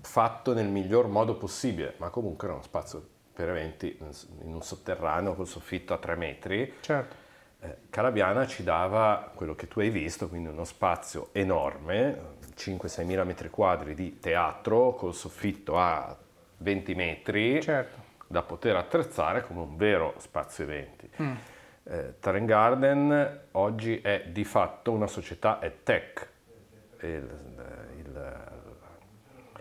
[0.00, 5.34] fatto nel miglior modo possibile ma comunque era uno spazio per eventi in un sotterraneo
[5.34, 7.16] col soffitto a tre metri certo.
[7.60, 13.24] eh, Calabiana ci dava quello che tu hai visto quindi uno spazio enorme 5-6 mila
[13.24, 16.16] metri quadri di teatro col soffitto a
[16.60, 17.62] 20 metri.
[17.62, 21.10] Certo da poter attrezzare come un vero spazio eventi.
[21.20, 21.34] Mm.
[21.84, 26.28] Eh, Tarn Garden oggi è di fatto una società EdTech.
[27.00, 27.28] Il,
[27.96, 28.46] il,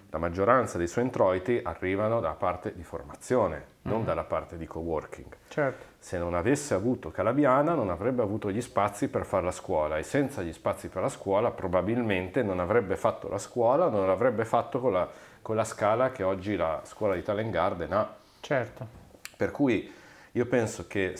[0.09, 3.89] la maggioranza dei suoi introiti arrivano da parte di formazione, mm.
[3.89, 5.37] non dalla parte di coworking.
[5.47, 5.85] Certo.
[5.97, 10.03] Se non avesse avuto Calabiana non avrebbe avuto gli spazi per fare la scuola e
[10.03, 14.79] senza gli spazi per la scuola probabilmente non avrebbe fatto la scuola, non l'avrebbe fatto
[14.79, 15.07] con la,
[15.41, 18.25] con la scala che oggi la scuola di Talent Garden ha.
[18.47, 18.87] Certo.
[19.35, 19.91] Per cui
[20.31, 21.13] io penso che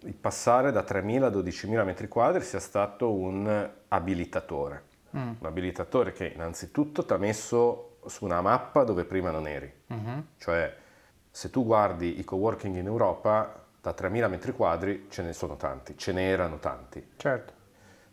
[0.00, 4.82] il passare da 3.000 a 12.000 metri quadri sia stato un abilitatore.
[5.16, 5.32] Mm.
[5.38, 9.72] Un abilitatore che innanzitutto ti ha messo su una mappa dove prima non eri.
[9.90, 10.18] Mm-hmm.
[10.36, 10.76] Cioè,
[11.30, 15.96] se tu guardi i coworking in Europa, da 3.000 metri quadri ce ne sono tanti,
[15.96, 17.12] ce ne erano tanti.
[17.16, 17.52] Certo.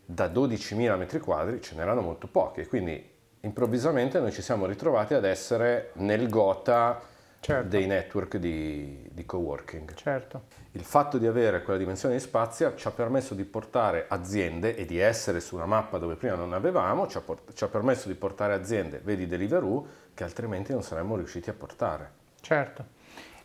[0.05, 2.65] Da 12.000 metri quadri ce n'erano molto pochi.
[2.67, 7.67] Quindi improvvisamente noi ci siamo ritrovati ad essere nel gota certo.
[7.67, 9.93] dei network di, di coworking.
[9.93, 10.43] Certo.
[10.71, 14.85] Il fatto di avere quella dimensione di spazio ci ha permesso di portare aziende e
[14.85, 18.07] di essere su una mappa dove prima non avevamo, ci ha, port- ci ha permesso
[18.07, 22.11] di portare aziende, vedi Deliveroo, che altrimenti non saremmo riusciti a portare.
[22.41, 22.97] Certo.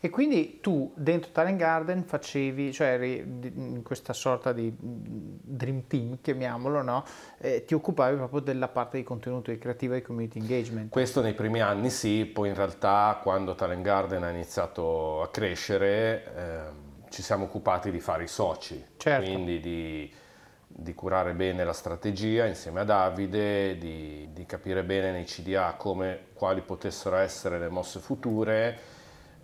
[0.05, 6.19] E quindi tu dentro Talent Garden facevi, cioè eri in questa sorta di dream team,
[6.21, 7.05] chiamiamolo, no?
[7.39, 10.91] Eh, ti occupavi proprio della parte di contenuto di creativa e di community engagement.
[10.91, 16.35] Questo nei primi anni sì, poi in realtà quando Talent Garden ha iniziato a crescere
[16.37, 19.25] eh, ci siamo occupati di fare i soci, certo.
[19.25, 20.13] quindi di,
[20.67, 26.27] di, curare bene la strategia insieme a Davide, di, di capire bene nei CDA come,
[26.35, 28.93] quali potessero essere le mosse future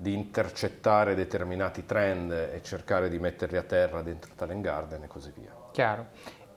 [0.01, 5.31] di intercettare determinati trend e cercare di metterli a terra dentro Talent Garden e così
[5.37, 5.55] via.
[5.73, 6.07] Chiaro.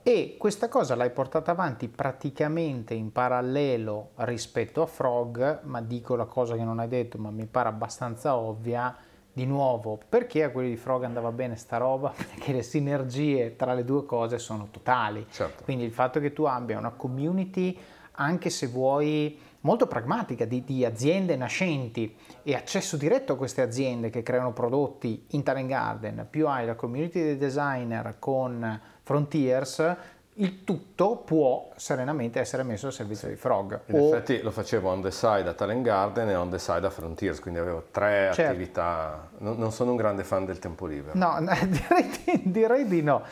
[0.02, 6.24] E questa cosa l'hai portata avanti praticamente in parallelo rispetto a Frog, ma dico la
[6.24, 8.96] cosa che non hai detto, ma mi pare abbastanza ovvia.
[9.30, 12.10] Di nuovo, perché a quelli di Frog andava bene sta roba?
[12.16, 15.26] Perché le sinergie tra le due cose sono totali.
[15.28, 15.64] Certo.
[15.64, 17.76] Quindi il fatto che tu abbia una community,
[18.12, 24.10] anche se vuoi molto pragmatica di, di, aziende nascenti e accesso diretto a queste aziende
[24.10, 29.96] che creano prodotti in Talent Garden, più hai la community dei designer con Frontiers,
[30.38, 33.80] il tutto può serenamente essere messo al servizio di Frog.
[33.86, 34.08] In o...
[34.08, 37.40] effetti lo facevo on the side a Talent Garden e on the side a Frontiers,
[37.40, 38.50] quindi avevo tre certo.
[38.50, 39.28] attività.
[39.38, 41.16] Non, non, sono un grande fan del tempo libero.
[41.16, 43.22] No, direi di, direi di no.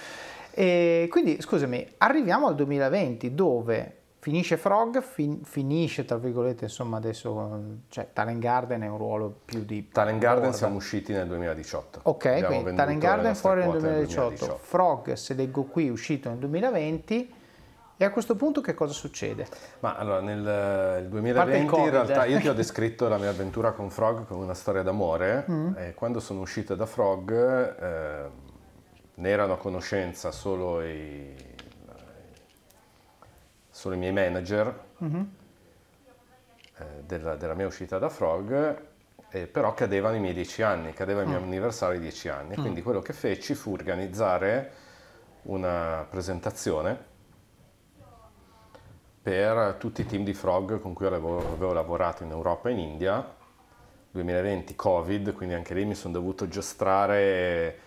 [0.54, 7.80] E quindi scusami, arriviamo al 2020 dove Finisce Frog, fin, finisce tra virgolette, insomma adesso,
[7.88, 9.88] cioè Talent Garden è un ruolo più di...
[9.88, 12.02] Talent Garden siamo usciti nel 2018.
[12.04, 14.28] Ok, Abbiamo quindi Talent Garden fuori nel 2018.
[14.28, 14.60] 2018.
[14.62, 17.34] Frog, se leggo qui, uscito nel 2020.
[17.96, 19.44] E a questo punto che cosa succede?
[19.80, 23.90] Ma allora nel 2020 COVID, in realtà io ti ho descritto la mia avventura con
[23.90, 25.72] Frog come una storia d'amore mm.
[25.76, 28.30] e quando sono uscita da Frog eh,
[29.14, 31.51] ne erano a conoscenza solo i
[33.82, 35.22] sono i miei manager mm-hmm.
[36.76, 38.80] eh, della, della, mia uscita da Frog,
[39.28, 41.42] eh, però cadevano i miei dieci anni, cadeva il mio mm.
[41.42, 42.54] anniversario di dieci anni.
[42.56, 42.60] Mm.
[42.60, 44.72] Quindi quello che feci fu organizzare
[45.42, 46.96] una presentazione
[49.20, 52.78] per tutti i team di Frog con cui avevo, avevo lavorato in Europa e in
[52.78, 53.34] India.
[54.12, 57.78] 2020 Covid, quindi anche lì mi sono dovuto giostrare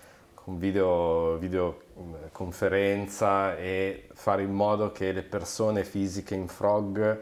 [0.45, 7.19] con video, videoconferenza e fare in modo che le persone fisiche in Frog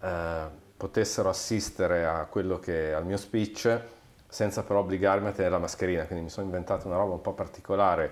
[0.00, 3.80] eh, potessero assistere a quello che, al mio speech
[4.26, 6.06] senza però obbligarmi a tenere la mascherina.
[6.06, 8.10] Quindi mi sono inventato una roba un po' particolare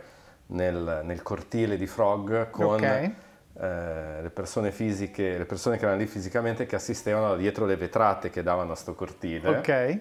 [0.49, 3.15] nel, nel cortile di Frog con okay.
[3.59, 8.29] eh, le persone fisiche, le persone che erano lì fisicamente che assistevano dietro le vetrate
[8.29, 9.49] che davano a sto cortile.
[9.49, 9.99] Ok.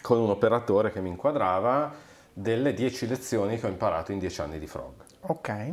[0.00, 2.05] Con un operatore che mi inquadrava
[2.38, 4.92] delle 10 lezioni che ho imparato in 10 anni di Frog.
[5.22, 5.72] Ok.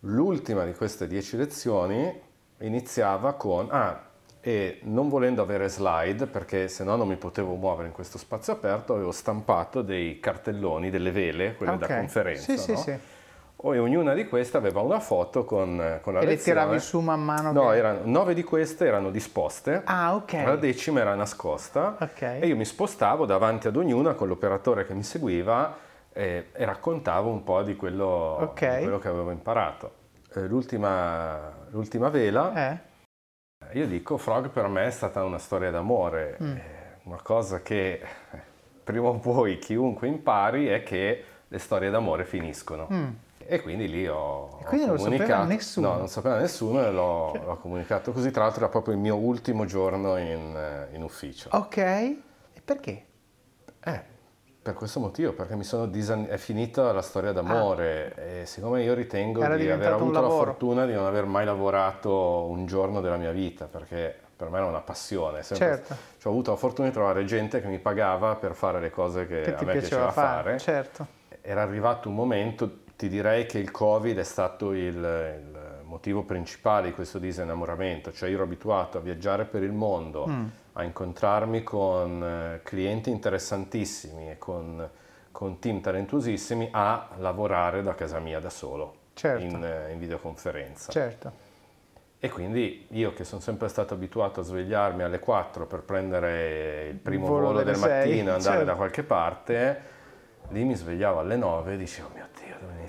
[0.00, 2.18] L'ultima di queste 10 lezioni
[2.60, 3.68] iniziava con...
[3.70, 4.04] Ah,
[4.40, 8.54] e non volendo avere slide, perché se no non mi potevo muovere in questo spazio
[8.54, 11.78] aperto, avevo stampato dei cartelloni, delle vele, quelle Ok.
[11.80, 12.76] da conferenza, Sì, no?
[12.78, 12.98] sì, sì.
[13.58, 16.60] E ognuna di queste aveva una foto con, con la E le lezione.
[16.60, 17.52] tiravi su man mano?
[17.52, 20.32] No, che- erano, nove di queste erano disposte, Ah, ok.
[20.44, 22.22] la decima era nascosta Ok.
[22.22, 25.74] e io mi spostavo davanti ad ognuna con l'operatore che mi seguiva
[26.12, 28.60] e, e raccontavo un po' di quello, Ok.
[28.76, 29.92] di quello che avevo imparato.
[30.34, 32.78] Eh, L'ultima, l'ultima vela, Eh?
[33.78, 36.56] io dico, Frog per me è stata una storia d'amore, Mm.
[36.56, 36.60] Eh,
[37.04, 38.00] una cosa che eh,
[38.84, 42.86] prima o poi chiunque impari è che le storie d'amore finiscono.
[42.92, 43.08] Mm.
[43.48, 45.48] E quindi lì ho, E quindi ho non lo sapeva comunicato.
[45.48, 45.88] nessuno?
[45.92, 48.30] No, non sapeva nessuno e l'ho, l'ho comunicato così.
[48.30, 51.48] Tra l'altro era proprio il mio ultimo giorno in, eh, in ufficio.
[51.52, 51.76] Ok.
[51.76, 52.16] E
[52.64, 53.04] perché?
[53.84, 54.14] Eh,
[54.60, 58.94] per questo motivo, perché mi sono disan- è finita la storia d'amore e siccome io
[58.94, 63.16] ritengo Era di aver avuto la fortuna di non aver mai lavorato un giorno della
[63.16, 65.44] mia vita, perché per me era una passione.
[65.44, 65.94] sempre- Certo.
[66.18, 69.26] Cioè, ho avuto la fortuna di trovare gente che mi pagava per fare le cose
[69.28, 70.58] che, Che a me piaceva fare?
[70.58, 71.06] Certo.
[71.42, 76.88] era arrivato un momento, ti direi che il Covid è stato il, il motivo principale
[76.88, 80.46] di questo disinnamoramento, cioè io ero abituato a viaggiare per il mondo, Mm.
[80.74, 84.88] a incontrarmi con eh, clienti interessantissimi e con,
[85.30, 89.42] con team talentuosissimi, a lavorare da casa mia da solo, Certo.
[89.44, 90.90] in, eh, in videoconferenza.
[90.90, 91.44] Certo.
[92.18, 96.96] E quindi io che sono sempre stato abituato a svegliarmi alle 4 per prendere il
[96.96, 98.64] primo volo volo, del mattino e andare certo.
[98.64, 99.80] da qualche parte,
[100.48, 102.25] lì mi svegliavo alle 9 e dicevo, mio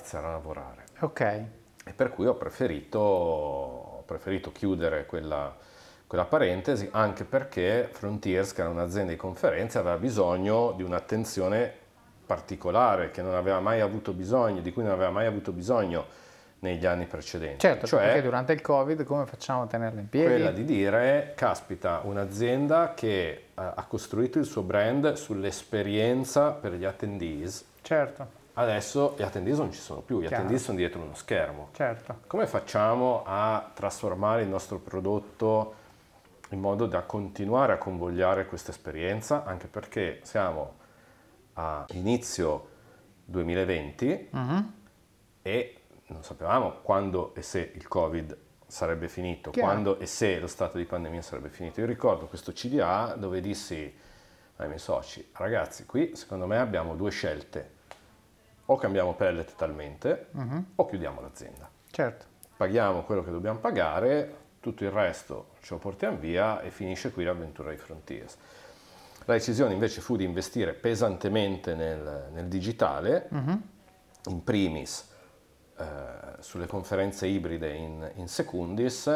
[0.07, 0.83] iniziare a lavorare.
[0.99, 1.21] Ok.
[1.21, 5.53] E per cui ho preferito, ho preferito chiudere quella,
[6.07, 11.85] quella parentesi, anche perché Frontiers, che era un'azienda di conferenze, aveva bisogno di un'attenzione
[12.25, 16.25] particolare che non aveva mai avuto bisogno, di cui non aveva mai avuto bisogno
[16.59, 17.59] negli anni precedenti.
[17.59, 20.27] Certo, cioè perché durante il Covid come facciamo a tenerla in piedi?
[20.27, 27.65] quella di dire, caspita, un'azienda che ha costruito il suo brand sull'esperienza per gli attendees,
[27.87, 28.27] Certo,
[28.59, 30.35] adesso gli attendees non ci sono più, gli Chiaro.
[30.37, 31.69] attendees sono dietro uno schermo.
[31.73, 32.21] certo.
[32.27, 35.73] Come facciamo a trasformare il nostro prodotto
[36.51, 39.43] in modo da continuare a convogliare questa esperienza?
[39.45, 40.75] Anche perché siamo
[41.53, 42.69] a inizio
[43.25, 44.73] 2020 Mhm.
[45.41, 49.67] e non sapevamo quando e se il Covid sarebbe finito, Chiaro.
[49.69, 51.79] quando e se lo stato di pandemia sarebbe finito.
[51.79, 53.93] Io ricordo questo CDA dove dissi
[54.57, 57.75] ai miei soci, ragazzi, qui secondo me abbiamo due scelte,
[58.69, 60.65] o cambiamo pelle totalmente Mhm.
[60.75, 61.69] o chiudiamo l'azienda.
[61.89, 62.25] Certo.
[62.58, 67.23] Paghiamo quello che dobbiamo pagare, tutto il resto ce lo portiamo via e finisce qui
[67.23, 68.36] l'avventura di Frontiers.
[69.25, 73.62] La decisione invece fu di investire pesantemente nel, nel digitale, Mhm.
[74.27, 75.15] in primis
[75.80, 75.86] eh,
[76.39, 79.08] sulle conferenze ibride in, in secundis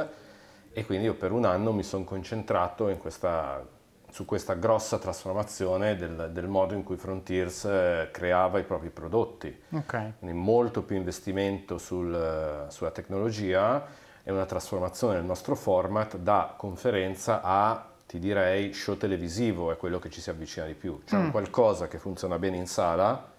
[0.74, 3.66] e quindi io per un anno mi sono concentrato in questa-
[4.12, 9.58] su questa grossa trasformazione del, del modo in cui Frontiers eh, creava i propri prodotti
[9.72, 10.14] Ok.
[10.20, 13.86] quindi molto più investimento sul- sulla tecnologia
[14.24, 19.98] e una trasformazione del nostro format da conferenza a, ti direi, show televisivo è quello
[19.98, 23.30] che ci si avvicina di più, cioè un qualcosa che funziona bene in sala,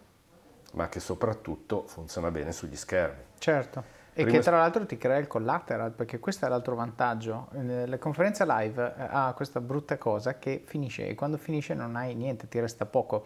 [0.72, 3.22] ma che soprattutto funziona bene sugli schermi.
[3.38, 3.84] Certo.
[4.14, 7.48] E Prima- che tra l'altro ti crea il collateral, perché questo è l'altro vantaggio.
[7.54, 11.96] Eh, La conferenza live eh, ha questa brutta cosa che finisce e quando finisce non
[11.96, 13.24] hai niente, ti resta poco.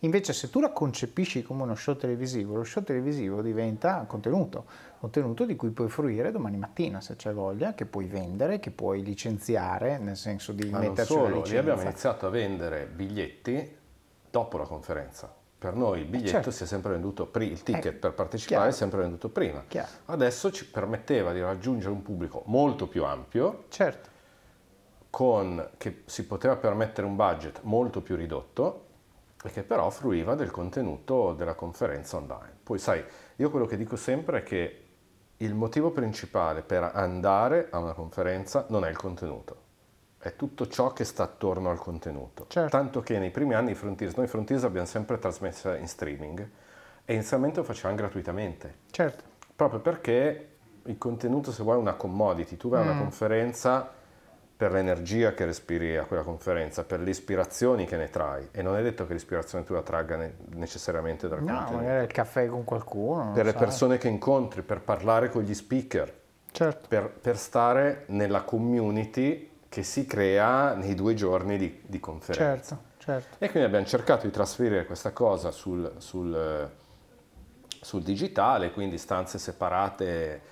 [0.00, 4.66] Invece se tu la concepisci come uno show televisivo, lo show televisivo diventa contenuto,
[5.00, 9.02] contenuto di cui puoi fruire domani mattina se c'è voglia, che puoi vendere, che puoi
[9.02, 13.76] licenziare, nel senso di Ma non metterci una solo, abbiamo iniziato a vendere biglietti
[14.30, 15.34] dopo la conferenza.
[15.58, 16.50] Per noi il biglietto Certo.
[16.52, 18.70] si è sempre venduto prima, il ticket Eh, per partecipare chiaro.
[18.70, 19.64] è sempre venduto prima.
[19.66, 19.88] Chiaro.
[20.06, 24.08] Adesso ci permetteva di raggiungere un pubblico molto più ampio, Certo,
[25.10, 28.84] con, che si poteva permettere un budget molto più ridotto
[29.42, 32.56] e che però fruiva del contenuto della conferenza online.
[32.62, 33.02] Poi sai,
[33.36, 34.82] io quello che dico sempre è che
[35.38, 39.56] il motivo principale per andare a una conferenza non è il contenuto,
[40.20, 42.46] è tutto ciò che sta attorno al contenuto.
[42.48, 42.70] Certo.
[42.76, 46.48] Tanto che nei primi anni Frontiers, noi Frontiers abbiamo sempre trasmesso in streaming
[47.04, 49.24] e inizialmente lo facevamo gratuitamente certo.
[49.54, 50.48] proprio perché
[50.84, 52.56] il contenuto, se vuoi, è una commodity.
[52.56, 52.98] Tu vai a una Mm.
[53.00, 53.90] conferenza
[54.56, 58.48] per l'energia che respiri a quella conferenza, per le ispirazioni che ne trai.
[58.50, 61.76] E non è detto che l'ispirazione tu la tragga ne- necessariamente dal No, contenuto.
[61.76, 63.30] magari il caffè con qualcuno.
[63.32, 63.58] Per le so.
[63.58, 66.12] persone che incontri, per parlare con gli speaker,
[66.50, 66.88] Certo.
[66.88, 72.76] per, per stare nella community che si crea nei due giorni di, di conferenza.
[72.76, 73.36] Certo, Certo.
[73.38, 76.70] E quindi abbiamo cercato di trasferire questa cosa sul, sul,
[77.80, 80.42] sul digitale, quindi stanze separate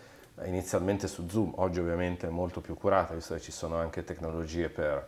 [0.44, 5.06] inizialmente su Zoom, oggi ovviamente molto più curate, visto che ci sono anche tecnologie per,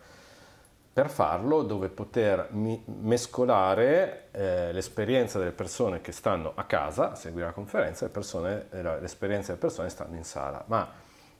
[0.92, 7.14] per farlo, dove poter mi- mescolare eh, l'esperienza delle persone che stanno a casa a
[7.14, 10.62] seguire la conferenza e persone, eh, l'esperienza delle persone che stanno in sala.
[10.66, 10.86] Ma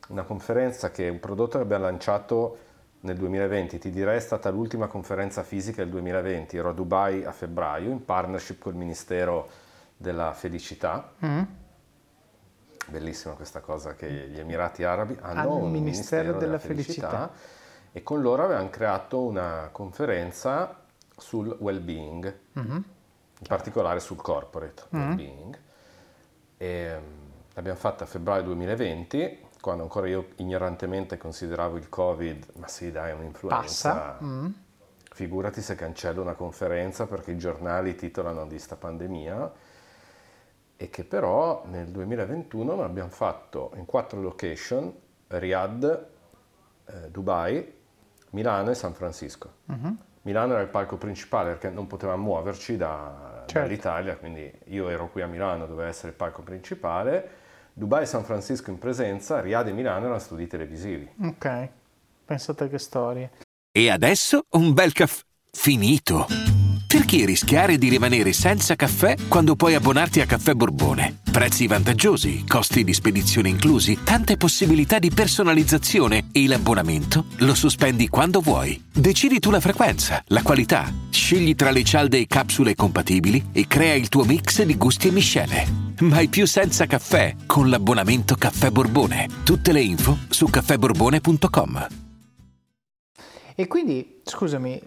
[0.08, 2.58] una conferenza che è un prodotto che abbiamo lanciato
[3.00, 7.32] nel 2020, ti direi è stata l'ultima conferenza fisica del 2020, ero a Dubai a
[7.32, 9.48] febbraio in partnership col Ministero
[9.96, 11.12] della Felicità.
[11.24, 11.42] Mm
[12.88, 17.08] bellissima questa cosa che gli Emirati Arabi hanno un Ministero, Ministero della, della felicità.
[17.08, 17.32] felicità.
[17.92, 20.84] e con loro avevano creato una conferenza
[21.16, 22.74] sul well-being, mm-hmm.
[22.74, 25.06] in particolare sul corporate mm-hmm.
[25.06, 25.58] well-being.
[26.56, 27.02] E, um,
[27.54, 33.10] l'abbiamo fatta a febbraio 2020, quando ancora io ignorantemente consideravo il Covid, ma sì dai,
[33.10, 34.18] è un'influenza.
[34.22, 34.50] Mm.
[35.12, 39.52] Figurati se cancello una conferenza perché i giornali titolano di sta pandemia
[40.76, 44.94] e che però nel 2021 abbiamo fatto in quattro location,
[45.26, 46.06] Riyadh,
[46.86, 47.74] eh, Dubai,
[48.30, 49.54] Milano e San Francisco.
[49.66, 49.96] Uh-huh.
[50.22, 53.58] Milano era il palco principale perché non potevamo muoverci da, certo.
[53.58, 57.37] dall'Italia, quindi io ero qui a Milano, doveva essere il palco principale.
[57.78, 61.08] Dubai e San Francisco in presenza, Riyadh e Milano erano studi televisivi.
[61.22, 61.68] Ok,
[62.24, 63.30] pensate che storie.
[63.70, 65.22] E adesso un bel caffè
[65.52, 66.26] finito.
[66.88, 71.18] Perché rischiare di rimanere senza caffè quando puoi abbonarti a Caffè Borbone?
[71.30, 78.40] Prezzi vantaggiosi, costi di spedizione inclusi, tante possibilità di personalizzazione e l'abbonamento lo sospendi quando
[78.40, 78.82] vuoi.
[78.92, 83.94] Decidi tu la frequenza, la qualità, scegli tra le cialde e capsule compatibili e crea
[83.94, 85.87] il tuo mix di gusti e miscele.
[86.00, 89.26] Mai più senza caffè con l'abbonamento Caffè Borbone.
[89.42, 91.88] Tutte le info su caffèborbone.com.
[93.56, 94.80] E quindi, scusami,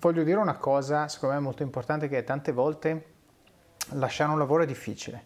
[0.00, 3.04] voglio dire una cosa, secondo me molto importante, che tante volte
[3.90, 5.22] lasciare un lavoro è difficile,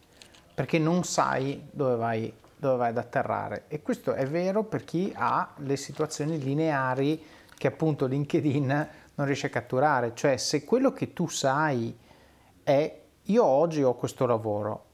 [0.52, 3.64] perché non sai dove vai, dove vai ad atterrare.
[3.68, 7.24] E questo è vero per chi ha le situazioni lineari
[7.56, 10.12] che appunto LinkedIn non riesce a catturare.
[10.12, 11.96] Cioè se quello che tu sai
[12.62, 14.84] è io oggi ho questo lavoro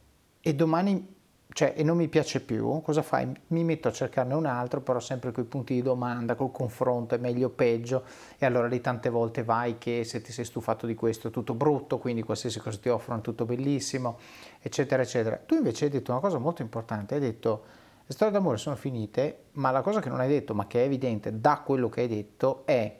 [0.47, 1.12] e domani
[1.55, 3.32] cioè, e non mi piace più, cosa fai?
[3.49, 7.14] Mi metto a cercarne un altro, però sempre con i punti di domanda, col confronto,
[7.14, 8.03] è meglio o peggio,
[8.36, 11.55] e allora lì tante volte vai che se ti sei stufato di questo è tutto
[11.55, 14.18] brutto, quindi qualsiasi cosa ti offrono è tutto bellissimo,
[14.61, 15.36] eccetera, eccetera.
[15.36, 17.62] Tu invece hai detto una cosa molto importante, hai detto
[18.05, 20.84] le storie d'amore sono finite, ma la cosa che non hai detto, ma che è
[20.84, 22.99] evidente da quello che hai detto, è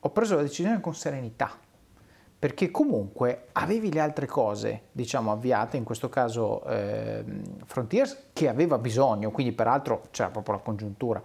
[0.00, 1.58] ho preso la decisione con serenità
[2.42, 7.22] perché comunque avevi le altre cose, diciamo, avviate, in questo caso eh,
[7.66, 11.22] Frontiers, che aveva bisogno, quindi peraltro c'era proprio la congiuntura.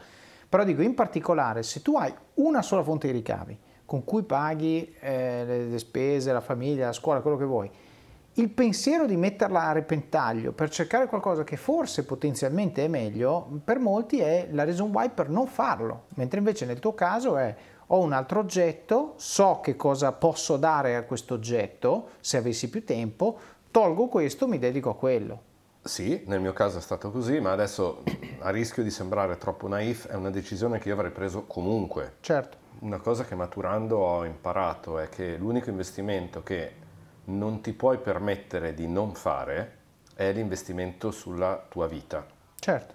[0.48, 4.94] Però dico, in particolare, se tu hai una sola fonte di ricavi, con cui paghi
[5.00, 7.72] eh, le, le spese, la famiglia, la scuola, quello che vuoi,
[8.34, 13.80] il pensiero di metterla a repentaglio per cercare qualcosa che forse potenzialmente è meglio, per
[13.80, 17.56] molti è la reason why per non farlo, mentre invece nel tuo caso è
[17.88, 22.84] ho un altro oggetto, so che cosa posso dare a questo oggetto se avessi più
[22.84, 23.38] tempo,
[23.72, 25.42] tolgo questo, mi dedico a quello.
[25.84, 28.04] Sì, nel mio caso è stato così, ma adesso
[28.40, 32.16] a rischio di sembrare troppo naif, è una decisione che io avrei preso comunque.
[32.20, 32.58] Certo.
[32.80, 36.86] Una cosa che maturando ho imparato è che l'unico investimento che
[37.26, 39.76] non ti puoi permettere di non fare
[40.14, 42.26] è l'investimento sulla tua vita.
[42.60, 42.94] Certo.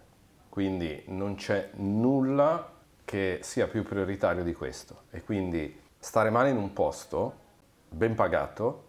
[0.51, 2.71] Quindi non c'è nulla
[3.05, 7.40] che sia più prioritario di questo e quindi stare male in un posto
[7.88, 8.84] ben pagato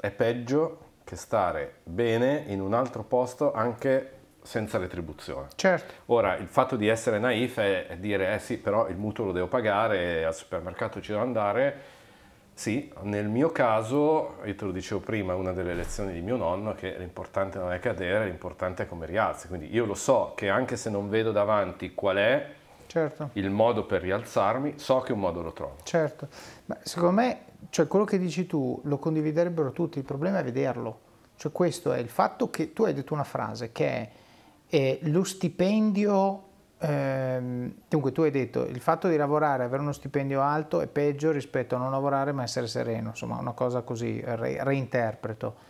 [0.00, 5.48] è peggio che stare bene in un altro posto anche senza retribuzione.
[5.54, 5.94] Certo.
[6.06, 9.46] Ora, il fatto di essere naif è dire, eh sì, però il mutuo lo devo
[9.46, 11.96] pagare, al supermercato ci devo andare.
[12.54, 16.74] Sì, nel mio caso, io te lo dicevo prima, una delle lezioni di mio nonno,
[16.74, 19.48] che l'importante non è cadere, l'importante è come rialzi.
[19.48, 22.46] Quindi io lo so che anche se non vedo davanti qual è
[22.88, 23.30] certo.
[23.34, 25.76] il modo per rialzarmi, so che un modo lo trovo.
[25.84, 26.26] Certo,
[26.64, 31.06] ma secondo me, cioè quello che dici tu lo condividerebbero tutti, il problema è vederlo.
[31.36, 34.10] Cioè questo è il fatto che tu hai detto una frase che è,
[34.66, 36.42] è lo stipendio,
[36.78, 41.30] ehm, dunque tu hai detto il fatto di lavorare, avere uno stipendio alto è peggio
[41.30, 45.66] rispetto a non lavorare ma essere sereno, insomma una cosa così, re, reinterpreto.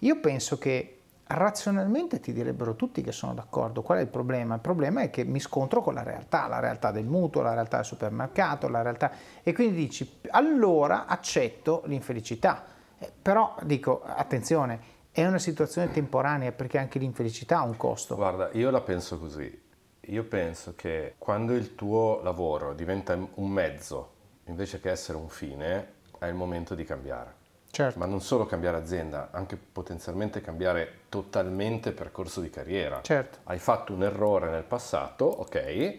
[0.00, 0.93] Io penso che
[1.26, 3.82] razionalmente ti direbbero tutti che sono d'accordo.
[3.82, 4.54] Qual è il problema?
[4.54, 7.76] Il problema è che mi scontro con la realtà, la realtà del mutuo, la realtà
[7.76, 9.10] del supermercato, la realtà...
[9.42, 12.64] E quindi dici, allora accetto l'infelicità.
[12.98, 18.16] Eh, però dico, attenzione, è una situazione temporanea perché anche l'infelicità ha un costo.
[18.16, 19.62] Guarda, io la penso così.
[20.08, 24.12] Io penso che quando il tuo lavoro diventa un mezzo
[24.46, 27.42] invece che essere un fine, è il momento di cambiare.
[27.74, 27.98] Certo.
[27.98, 33.00] Ma non solo cambiare azienda, anche potenzialmente cambiare totalmente percorso di carriera.
[33.02, 33.38] Certo.
[33.44, 35.98] Hai fatto un errore nel passato, ok,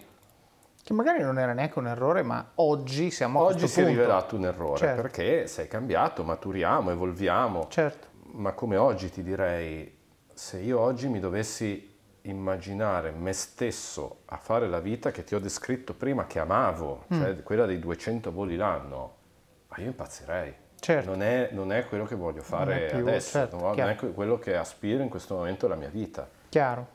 [0.86, 4.36] Che magari non era neanche un errore, ma oggi siamo a oggi si è rivelato
[4.38, 5.02] un errore Certo.
[5.02, 7.66] perché sei cambiato, maturiamo, evolviamo.
[7.70, 8.08] Certo.
[8.34, 9.98] Ma come oggi ti direi,
[10.34, 15.40] se io oggi mi dovessi immaginare me stesso a fare la vita che ti ho
[15.40, 17.20] descritto prima, che amavo, Mm.
[17.22, 19.16] cioè quella dei 200 voli l'anno,
[19.68, 20.54] ma io impazzirei.
[20.86, 21.10] Certo.
[21.10, 23.90] Non, è, non è quello che voglio fare Non più- adesso, certo, non chiaro.
[23.92, 26.28] è que- quello che aspiro in questo momento della mia vita.
[26.50, 26.88] Chiaro.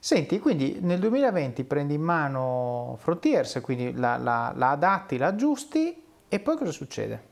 [0.00, 6.02] Senti, quindi nel 2020 prendi in mano Frontiers, quindi la, la- la adatti, la aggiusti
[6.28, 7.30] e poi cosa succede?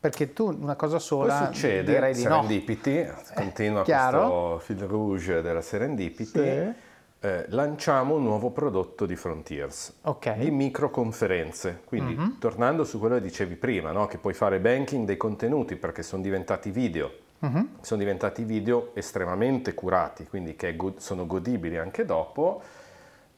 [0.00, 2.30] Perché tu una cosa Poi sola succede, direi di no.
[2.40, 4.18] Serendipity, continua chiaro.
[4.56, 6.72] questo fil rouge della Serendipity, Sì.
[7.20, 9.98] Eh, lanciamo un nuovo prodotto di Frontiers.
[10.02, 10.36] Ok.
[10.38, 11.82] di microconferenze.
[11.84, 12.38] Quindi, Mhm.
[12.38, 14.06] tornando su quello che dicevi prima, no?
[14.06, 17.76] che puoi fare banking dei contenuti perché sono diventati video, Mhm.
[17.80, 22.62] sono diventati video estremamente curati, quindi che go- sono godibili anche dopo.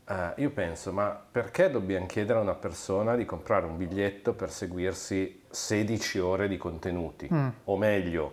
[0.09, 4.51] eh, io penso, ma perché dobbiamo chiedere a una persona di comprare un biglietto per
[4.51, 7.29] seguirsi 16 ore di contenuti?
[7.33, 7.49] Mm.
[7.65, 8.33] O meglio,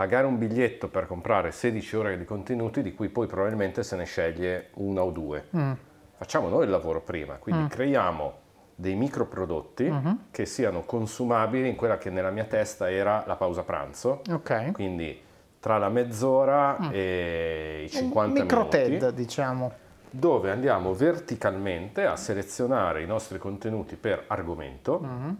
[0.00, 4.04] pagare un biglietto per comprare 16 ore di contenuti di cui poi probabilmente se ne
[4.04, 5.48] sceglie una o due.
[5.54, 5.72] Mm.
[6.16, 7.66] Facciamo noi il lavoro prima, quindi Mm.
[7.66, 8.32] creiamo
[8.74, 10.18] dei microprodotti Mhm.
[10.30, 14.72] che siano consumabili in quella che nella mia testa era la pausa pranzo, Ok.
[14.72, 15.20] quindi
[15.60, 19.70] tra la mezz'ora e i 50 Un micro minuti, TED, diciamo.
[20.08, 25.36] dove andiamo verticalmente a selezionare i nostri contenuti per argomento Mhm.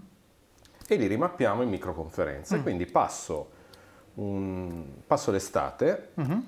[0.86, 2.61] e li rimappiamo in microconferenze.
[2.61, 3.52] Quindi passo,
[4.14, 6.46] un- passo l'estate Mhm.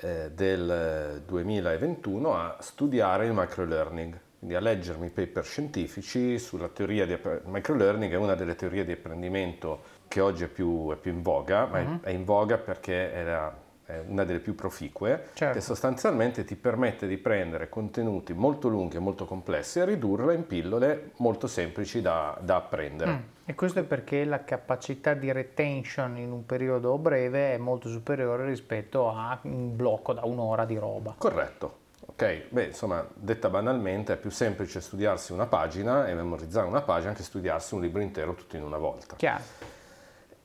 [0.00, 7.16] eh, del 2021 a studiare il microlearning, quindi a leggermi paper scientifici sulla teoria di
[7.44, 11.66] microlearning, è una delle teorie di apprendimento che oggi è più, è più in voga,
[11.66, 15.54] ma è- è, in voga perché era- è una delle più proficue, Certo.
[15.54, 20.46] che sostanzialmente ti permette di prendere contenuti molto lunghi e molto complessi e ridurla in
[20.46, 23.10] pillole molto semplici da, da apprendere.
[23.10, 23.18] Mm.
[23.46, 28.46] E questo è perché la capacità di retention in un periodo breve è molto superiore
[28.46, 31.14] rispetto a un blocco da un'ora di roba.
[31.18, 31.82] Corretto.
[32.06, 37.12] Ok, beh, insomma, detta banalmente, è più semplice studiarsi una pagina e memorizzare una pagina
[37.12, 39.16] che studiarsi un libro intero tutto in una volta.
[39.16, 39.42] Chiaro.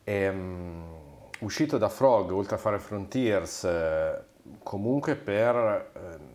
[0.03, 0.83] Ehm,
[1.39, 4.23] uscito da Frog, oltre a fare Frontiers, eh,
[4.63, 6.28] comunque per, ehm,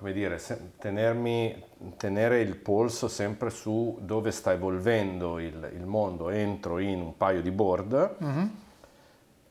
[0.00, 1.62] come dire, se- tenermi,
[1.98, 7.42] tenere il polso sempre su dove sta evolvendo il, il mondo, entro in un paio
[7.42, 8.56] di board Mhm.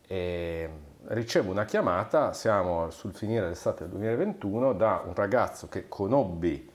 [0.08, 0.70] e
[1.10, 6.68] ricevo una chiamata, siamo sul finire dell'estate del 2021, da un ragazzo che conobbi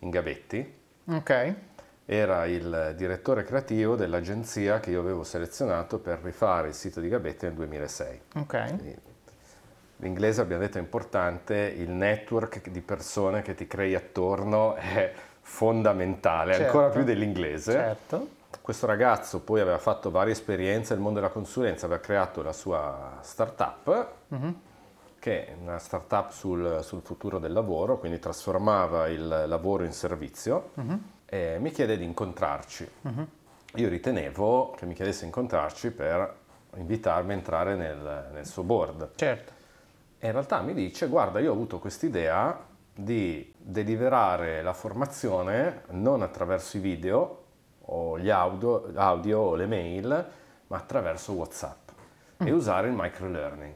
[0.00, 0.74] in Gavetti,
[1.10, 1.54] Ok.
[2.06, 7.44] era il direttore creativo dell'agenzia che io avevo selezionato per rifare il sito di Gabetti
[7.44, 8.20] nel 2006.
[8.34, 8.64] Ok.
[8.64, 8.96] Quindi
[10.00, 16.52] L'inglese abbiamo detto è importante, il network di persone che ti crei attorno è fondamentale,
[16.54, 16.66] Certo.
[16.66, 17.72] ancora più dell'inglese.
[17.72, 18.28] Certo.
[18.62, 23.18] Questo ragazzo poi aveva fatto varie esperienze nel mondo della consulenza, aveva creato la sua
[23.20, 24.60] startup, Mhm.
[25.18, 30.70] che è una startup sul, sul futuro del lavoro, quindi trasformava il lavoro in servizio,
[30.74, 31.02] Mhm.
[31.26, 32.88] e mi chiede di incontrarci.
[33.02, 33.26] Mhm.
[33.76, 36.34] Io ritenevo che mi chiedesse di incontrarci per
[36.76, 39.10] invitarmi a entrare nel, nel suo board.
[39.16, 39.52] Certo.
[40.22, 46.20] E in realtà mi dice, guarda, io ho avuto quest'idea di deliberare la formazione non
[46.20, 47.38] attraverso i video
[47.86, 50.26] o gli audio, audio o le mail,
[50.66, 51.88] ma attraverso WhatsApp
[52.36, 53.74] e usare il microlearning.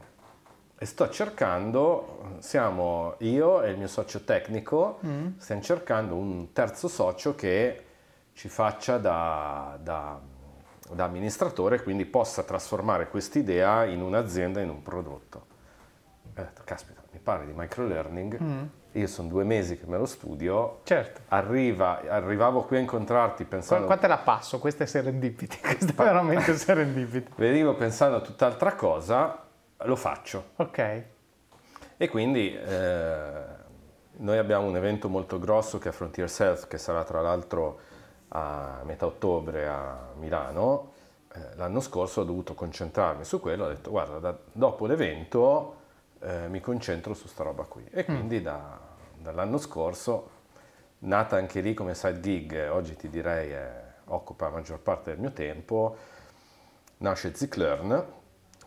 [0.77, 5.37] E sto cercando, siamo io e il mio socio tecnico, Mm.
[5.37, 7.85] stiamo cercando un terzo socio che
[8.33, 10.19] ci faccia da, da-
[10.91, 15.44] da amministratore, quindi possa trasformare quest'idea in un'azienda, in un prodotto.
[16.37, 18.63] Ho detto, caspita, mi parli di microlearning, Mm.
[18.93, 21.21] io sono due mesi che me lo studio, Certo.
[21.29, 23.85] arriva, arrivavo qui a incontrarti Qua, pensando...
[23.85, 27.31] qua te la passo, questa è serendipity, questa è veramente serendipity.
[27.35, 29.43] Venivo pensando a tutt'altra cosa,
[29.77, 30.43] lo faccio.
[30.57, 31.03] Ok.
[31.97, 33.43] E quindi eh,
[34.17, 37.79] noi abbiamo un evento molto grosso che è Frontier Health, che sarà tra l'altro
[38.29, 40.91] a metà ottobre a Milano.
[41.33, 45.74] Eh, l'anno scorso ho dovuto concentrarmi su quello, ho detto guarda, da- dopo l'evento
[46.25, 47.85] eh, mi concentro su sta roba qui.
[47.91, 48.79] E quindi da-
[49.17, 50.29] dall'anno scorso,
[50.99, 53.69] nata anche lì come side gig, oggi ti direi eh,
[54.05, 55.95] occupa la maggior parte del mio tempo,
[56.97, 58.05] nasce Ziclearn,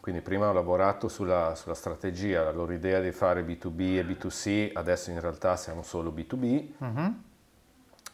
[0.00, 4.70] quindi prima ho lavorato sulla, sulla strategia, la loro idea di fare B2B e B2C,
[4.74, 7.22] adesso in realtà siamo solo B2B, Mhm.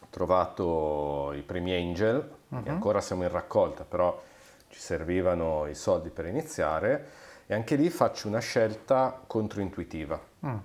[0.01, 2.29] ho trovato i primi angel,
[2.63, 4.21] e ancora siamo in raccolta, però
[4.69, 7.05] ci servivano i soldi per iniziare
[7.47, 10.19] e anche lì faccio una scelta controintuitiva.
[10.45, 10.57] Mm.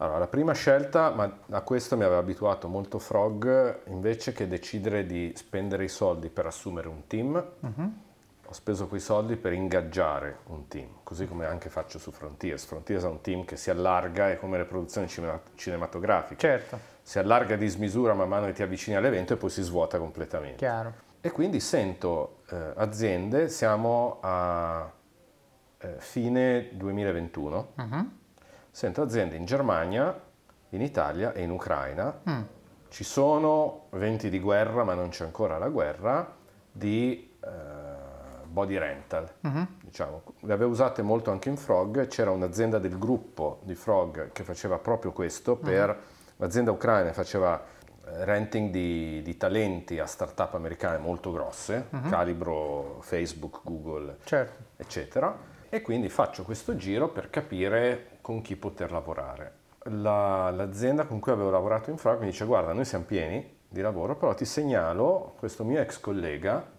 [0.00, 5.04] Allora, la prima scelta, ma a questo mi aveva abituato molto Frog, invece che decidere
[5.06, 7.32] di spendere i soldi per assumere un team,
[7.66, 7.88] mm-hmm.
[8.46, 12.64] ho speso quei soldi per ingaggiare un team, così come anche faccio su Frontiers.
[12.64, 16.40] Frontiers è un team che si allarga, è come le produzioni cinematografiche.
[16.40, 16.78] Certo.
[17.02, 20.58] Si allarga di smisura man mano che ti avvicini all'evento e poi si svuota completamente.
[20.58, 20.92] Chiaro.
[21.20, 24.88] E quindi sento eh, aziende, siamo a
[25.78, 28.10] eh, fine 2021, uh-huh.
[28.70, 30.18] sento aziende in Germania,
[30.70, 32.20] in Italia e in Ucraina.
[32.28, 32.42] Mm.
[32.88, 36.34] Ci sono venti di guerra, ma non c'è ancora la guerra,
[36.70, 37.48] di eh,
[38.46, 39.28] body rental.
[39.42, 39.66] Uh-huh.
[39.82, 40.22] Diciamo.
[40.40, 44.78] Le avevo usate molto anche in Frog, c'era un'azienda del gruppo di Frog che faceva
[44.78, 45.96] proprio questo per uh-huh.
[46.36, 52.08] l'azienda ucraina faceva eh, renting di, di, talenti a start-up americane molto grosse, uh-huh.
[52.08, 54.64] calibro Facebook, Google, certo.
[54.76, 59.52] eccetera e quindi faccio questo giro per capire con chi poter lavorare.
[59.84, 63.80] La, l'azienda con cui avevo lavorato in Frog mi dice guarda noi siamo pieni di
[63.80, 66.76] lavoro però ti segnalo questo mio ex collega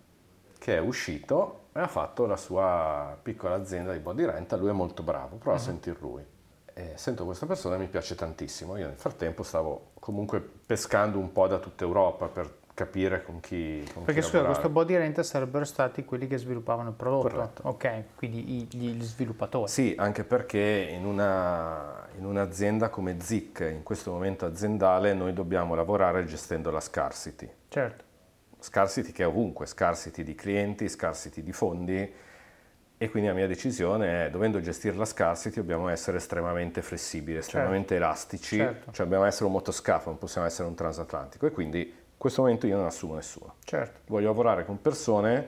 [0.58, 4.74] che è uscito e ha fatto la sua piccola azienda di body rent, lui è
[4.74, 5.64] molto bravo, prova uh-huh.
[5.64, 6.24] a sentir lui.
[6.74, 11.32] E sento questa persona e mi piace tantissimo, io nel frattempo stavo comunque pescando un
[11.32, 15.20] po' da tutta Europa per capire con chi con Perché chi scusa, questo body rent
[15.20, 17.28] sarebbero stati quelli che sviluppavano il prodotto.
[17.28, 17.62] Corretto.
[17.66, 19.70] Ok, quindi gli sviluppatori.
[19.70, 25.76] Sì, anche perché in, una, in un'azienda come ZIC, in questo momento aziendale, noi dobbiamo
[25.76, 27.50] lavorare gestendo la scarcity.
[27.68, 28.04] Certo.
[28.60, 32.14] Scarcity che è ovunque, scarcity di clienti, scarcity di fondi
[33.02, 37.90] e quindi la mia decisione è, dovendo gestire la scarcity, dobbiamo essere estremamente flessibili, estremamente
[37.90, 38.04] certo.
[38.04, 38.92] elastici, certo.
[38.92, 42.68] cioè dobbiamo essere un motoscafo, non possiamo essere un transatlantico e quindi in questo momento
[42.68, 43.56] io non assumo nessuno.
[43.64, 44.02] Certo.
[44.08, 45.48] Voglio lavorare con persone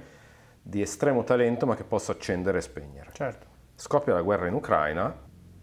[0.61, 3.09] di estremo talento ma che posso accendere e spegnere.
[3.11, 3.45] Certo.
[3.76, 5.13] Scoppia la guerra in Ucraina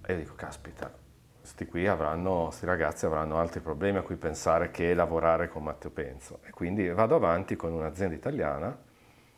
[0.04, 0.92] e dico, caspita,
[1.40, 5.90] questi qui avranno, questi ragazzi avranno altri problemi a cui pensare che lavorare con Matteo
[5.90, 6.40] Penzo.
[6.44, 8.78] E quindi vado avanti con un'azienda italiana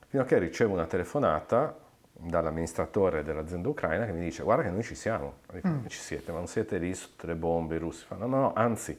[0.08, 1.72] fino a che ricevo una telefonata
[2.12, 5.34] dall'amministratore dell'azienda ucraina che mi dice guarda che noi ci siamo.
[5.52, 5.86] Dico, mm.
[5.86, 8.06] ci siete, ma non siete lì sotto le bombe i russi?
[8.06, 8.98] Fanno, no, no, anzi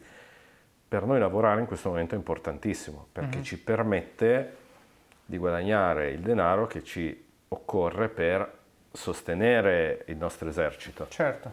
[0.92, 3.46] per noi lavorare in questo momento è importantissimo perché mm-hmm.
[3.46, 4.56] ci permette
[5.24, 8.58] di guadagnare il denaro che ci occorre per
[8.92, 11.08] sostenere il nostro esercito.
[11.08, 11.50] Certo.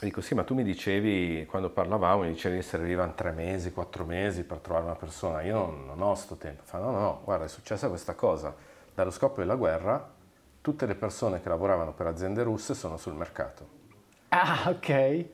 [0.00, 4.04] Dico sì, ma tu mi dicevi, quando parlavamo, mi dicevi che servivano tre mesi, quattro
[4.04, 5.42] mesi per trovare una persona.
[5.42, 6.62] Io non, non ho questo tempo.
[6.64, 8.52] Fa no, no, no, guarda, è successa questa cosa.
[8.92, 10.10] Dallo scoppio della guerra,
[10.60, 13.64] tutte le persone che lavoravano per aziende russe sono sul mercato.
[14.30, 15.26] Ah, ok.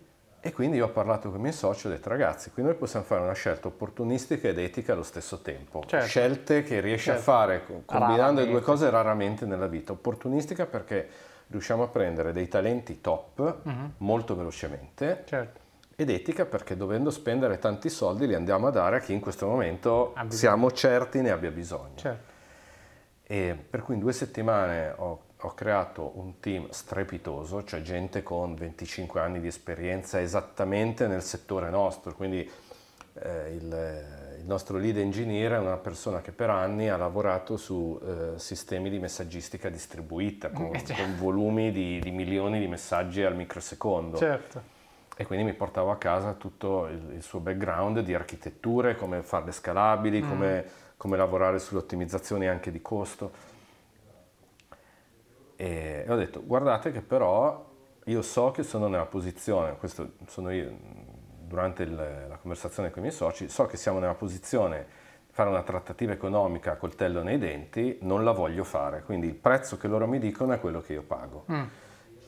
[0.48, 2.72] E quindi io ho parlato con i miei soci e ho detto ragazzi, qui noi
[2.72, 5.82] possiamo fare una scelta opportunistica ed etica allo stesso tempo.
[5.86, 6.06] Certo.
[6.06, 7.20] Scelte che riesci certo.
[7.20, 8.44] a fare combinando raramente.
[8.44, 9.92] le due cose raramente nella vita.
[9.92, 11.06] Opportunistica perché
[11.48, 13.90] riusciamo a prendere dei talenti top uh-huh.
[13.98, 15.24] molto velocemente.
[15.26, 15.60] Certo.
[15.94, 19.46] Ed etica perché dovendo spendere tanti soldi li andiamo a dare a chi in questo
[19.46, 21.96] momento siamo certi ne abbia bisogno.
[21.96, 22.32] Certo.
[23.24, 28.54] E per cui in due settimane ho ho creato un team strepitoso, cioè gente con
[28.54, 32.48] 25 anni di esperienza esattamente nel settore nostro, quindi
[33.22, 38.00] eh, il, il, nostro lead engineer è una persona che per anni ha lavorato su
[38.02, 41.02] eh, sistemi di messaggistica distribuita, con, eh, certo.
[41.02, 44.16] con volumi di, di, milioni di messaggi al microsecondo.
[44.16, 44.76] Certo.
[45.16, 49.50] E quindi mi portavo a casa tutto il, il suo background di architetture, come farle
[49.52, 50.28] scalabili, mm.
[50.28, 50.64] come,
[50.96, 53.47] come lavorare sulle ottimizzazioni anche di costo.
[55.60, 57.68] E ho detto, guardate che però
[58.04, 60.72] io so che sono nella posizione, questo sono io,
[61.44, 64.86] durante il, la conversazione con i miei soci, so che siamo nella posizione
[65.26, 69.34] di fare una trattativa economica a coltello nei denti, non la voglio fare, quindi il
[69.34, 71.46] prezzo che loro mi dicono è quello che io pago.
[71.50, 71.64] Mm.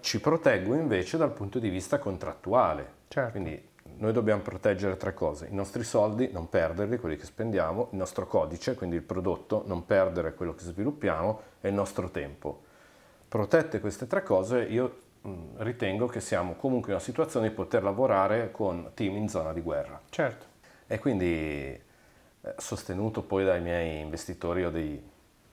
[0.00, 3.30] Ci proteggo invece dal punto di vista contrattuale, certo.
[3.30, 3.68] quindi
[3.98, 8.26] noi dobbiamo proteggere tre cose, i nostri soldi, non perderli, quelli che spendiamo, il nostro
[8.26, 12.62] codice, quindi il prodotto, non perdere quello che sviluppiamo e il nostro tempo.
[13.30, 17.84] Protette queste tre cose, io mm, ritengo che siamo comunque in una situazione di poter
[17.84, 20.00] lavorare con team in zona di guerra.
[20.10, 20.46] Certo.
[20.88, 25.00] E quindi eh, sostenuto poi dai miei investitori o dei,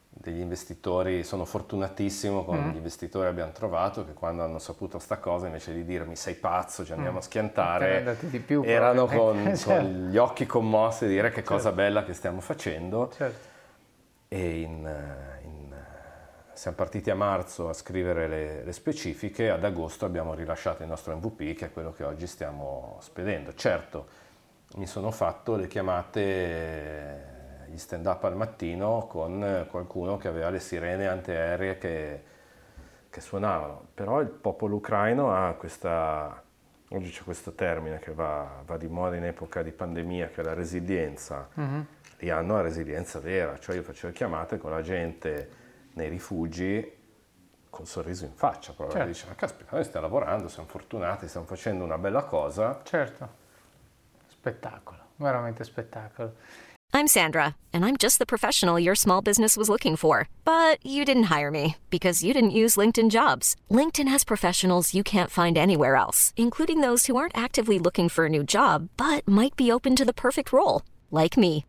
[0.09, 2.71] degli investitori, sono fortunatissimo con mm.
[2.71, 6.33] gli investitori che abbiamo trovato che quando hanno saputo sta cosa invece di dirmi sei
[6.33, 7.19] pazzo, ci andiamo mm.
[7.19, 9.69] a schiantare, più, erano con, certo.
[9.85, 11.77] con, gli occhi commossi a dire che cosa certo.
[11.77, 13.11] bella che stiamo facendo.
[13.15, 13.45] Certo.
[14.29, 15.36] E in, eh, in
[16.57, 21.15] siamo partiti a marzo a scrivere le, le, specifiche, ad agosto abbiamo rilasciato il nostro
[21.15, 23.53] MVP che è quello che oggi stiamo spedendo.
[23.53, 24.07] Certo,
[24.77, 27.35] mi sono fatto le chiamate
[27.67, 32.23] gli stand up al mattino con qualcuno che aveva le sirene antiaeree che,
[33.07, 33.89] che suonavano.
[33.93, 36.41] Però il popolo ucraino ha questa,
[36.89, 40.43] oggi c'è questo termine che va, va, di moda in epoca di pandemia, che è
[40.43, 41.49] la resilienza.
[41.59, 41.81] Mm-hmm.
[42.17, 45.65] Lì hanno la resilienza vera, cioè io facevo chiamate con la gente
[45.97, 46.95] nei rifugi
[47.69, 49.11] con il sorriso in faccia, proprio certo.
[49.11, 52.79] dice, ma caspita, noi stiamo lavorando, siamo fortunati, stiamo facendo una bella cosa.
[52.83, 53.27] Certo,
[54.27, 56.35] spettacolo, veramente spettacolo.
[56.93, 60.29] I'm Sandra, and I'm just the professional your small business was looking for.
[60.45, 63.55] But you didn't hire me because you didn't use LinkedIn jobs.
[63.69, 68.25] LinkedIn has professionals you can't find anywhere else, including those who aren't actively looking for
[68.25, 71.65] a new job, but might be open to the perfect role, like me.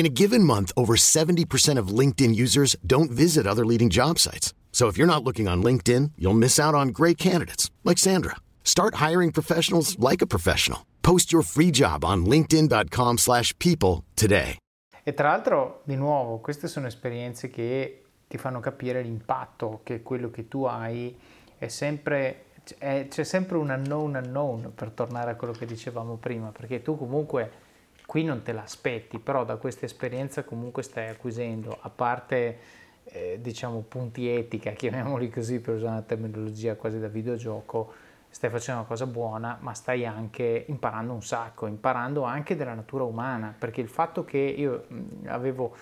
[0.00, 4.54] In a given month, over 70% of LinkedIn users don't visit other leading job sites.
[4.72, 8.36] So if you're not looking on LinkedIn, you'll miss out on great candidates like Sandra.
[8.64, 10.86] Start hiring professionals like a professional.
[11.02, 14.56] Post your free job on linkedin.com/people today.
[15.04, 20.30] E tra l'altro, di nuovo, queste sono esperienze che ti fanno capire l'impatto che quello
[20.30, 21.14] che tu hai
[21.58, 22.44] è sempre
[22.78, 26.96] è, c'è sempre un unknown unknown per tornare a quello che dicevamo prima, perché tu
[26.96, 27.68] comunque
[28.10, 32.58] qui non te l'aspetti, però da questa esperienza comunque stai acquisendo, a parte
[33.04, 37.92] eh, diciamo punti etica, chiamiamoli così per usare una terminologia quasi da videogioco,
[38.28, 43.04] stai facendo una cosa buona, ma stai anche imparando un sacco, imparando anche della natura
[43.04, 44.86] umana, perché il fatto che io
[45.26, 45.76] avevo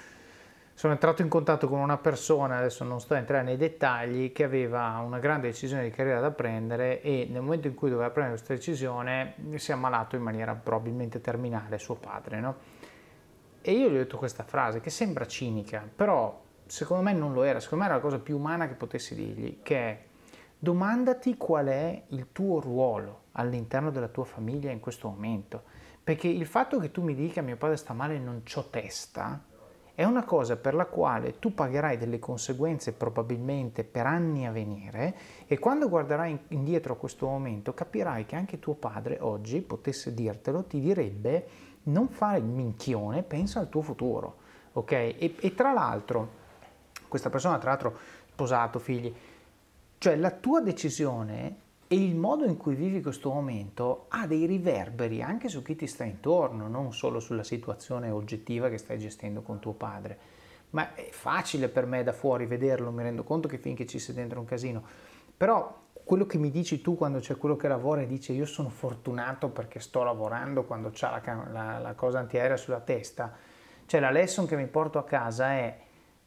[0.78, 4.44] sono entrato in contatto con una persona, adesso non sto a entrare nei dettagli, che
[4.44, 8.36] aveva una grande decisione di carriera da prendere e nel momento in cui doveva prendere
[8.36, 12.38] questa decisione si è ammalato in maniera probabilmente terminale suo padre.
[12.38, 12.54] No?
[13.60, 17.42] E io gli ho detto questa frase che sembra cinica, però secondo me non lo
[17.42, 20.00] era, secondo me era la cosa più umana che potessi dirgli, che è
[20.56, 25.60] domandati qual è il tuo ruolo all'interno della tua famiglia in questo momento.
[26.04, 29.42] Perché il fatto che tu mi dica mio padre sta male e non c'ho testa,
[29.98, 35.16] è una cosa per la quale tu pagherai delle conseguenze probabilmente per anni a venire
[35.48, 40.62] e quando guarderai indietro a questo momento capirai che anche tuo padre oggi potesse dirtelo,
[40.62, 41.48] ti direbbe
[41.86, 44.36] non fare il minchione, pensa al tuo futuro,
[44.74, 44.92] ok?
[44.92, 46.28] E, e tra l'altro,
[47.08, 47.98] questa persona tra l'altro
[48.30, 49.12] sposato, figli,
[49.98, 51.56] cioè la tua decisione
[51.90, 55.86] e il modo in cui vivi questo momento ha dei riverberi anche su chi ti
[55.86, 60.18] sta intorno, non solo sulla situazione oggettiva che stai gestendo con tuo padre.
[60.70, 64.14] Ma è facile per me da fuori vederlo, mi rendo conto che finché ci sei
[64.14, 64.84] dentro un casino.
[65.34, 68.68] Però quello che mi dici tu quando c'è quello che lavora e dice io sono
[68.68, 73.34] fortunato perché sto lavorando quando c'è la, la, la cosa antiaerea sulla testa,
[73.86, 75.78] cioè la lesson che mi porto a casa è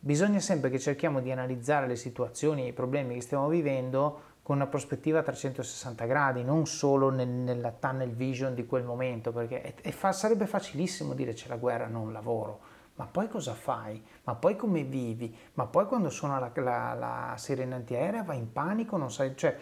[0.03, 4.55] bisogna sempre che cerchiamo di analizzare le situazioni e i problemi che stiamo vivendo con
[4.55, 9.61] una prospettiva a 360 gradi, non solo nel, nella tunnel vision di quel momento, perché
[9.61, 12.59] è, è fa, sarebbe facilissimo dire c'è la guerra, non lavoro,
[12.95, 14.03] ma poi cosa fai?
[14.23, 15.35] Ma poi come vivi?
[15.53, 19.57] Ma poi quando suona la, la, la sirena antiaerea vai in panico, non sai, cioè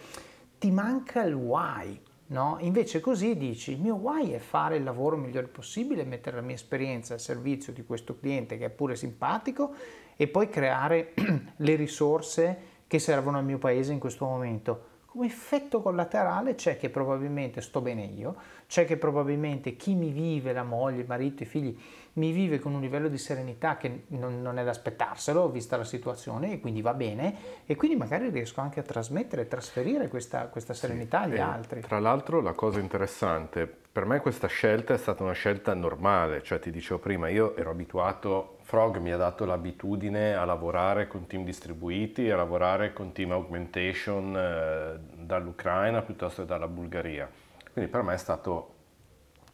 [0.58, 2.56] ti manca il why, no?
[2.60, 6.54] Invece così dici, il mio why è fare il lavoro migliore possibile, mettere la mia
[6.54, 9.74] esperienza al servizio di questo cliente che è pure simpatico
[10.16, 11.14] e poi creare
[11.56, 14.88] le risorse che servono al mio paese in questo momento.
[15.06, 18.34] Come effetto collaterale c'è che probabilmente sto bene io,
[18.66, 21.78] c'è che probabilmente chi mi vive, la moglie, il marito, i figli,
[22.14, 25.84] mi vive con un livello di serenità che non, non è da aspettarselo, vista la
[25.84, 30.74] situazione, e quindi va bene, e quindi magari riesco anche a trasmettere, trasferire questa, questa
[30.74, 31.80] serenità sì, agli altri.
[31.82, 36.58] Tra l'altro la cosa interessante, per me questa scelta è stata una scelta normale, cioè
[36.58, 41.42] ti dicevo prima, io ero abituato Frog mi ha dato l'abitudine a lavorare con team
[41.42, 47.28] distribuiti, a lavorare con team augmentation eh, dall'Ucraina piuttosto che dalla Bulgaria.
[47.72, 48.74] Quindi per me è stato,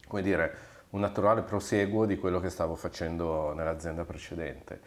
[0.07, 0.55] come dire,
[0.91, 4.79] un naturale proseguo di quello che stavo facendo nell'azienda precedente.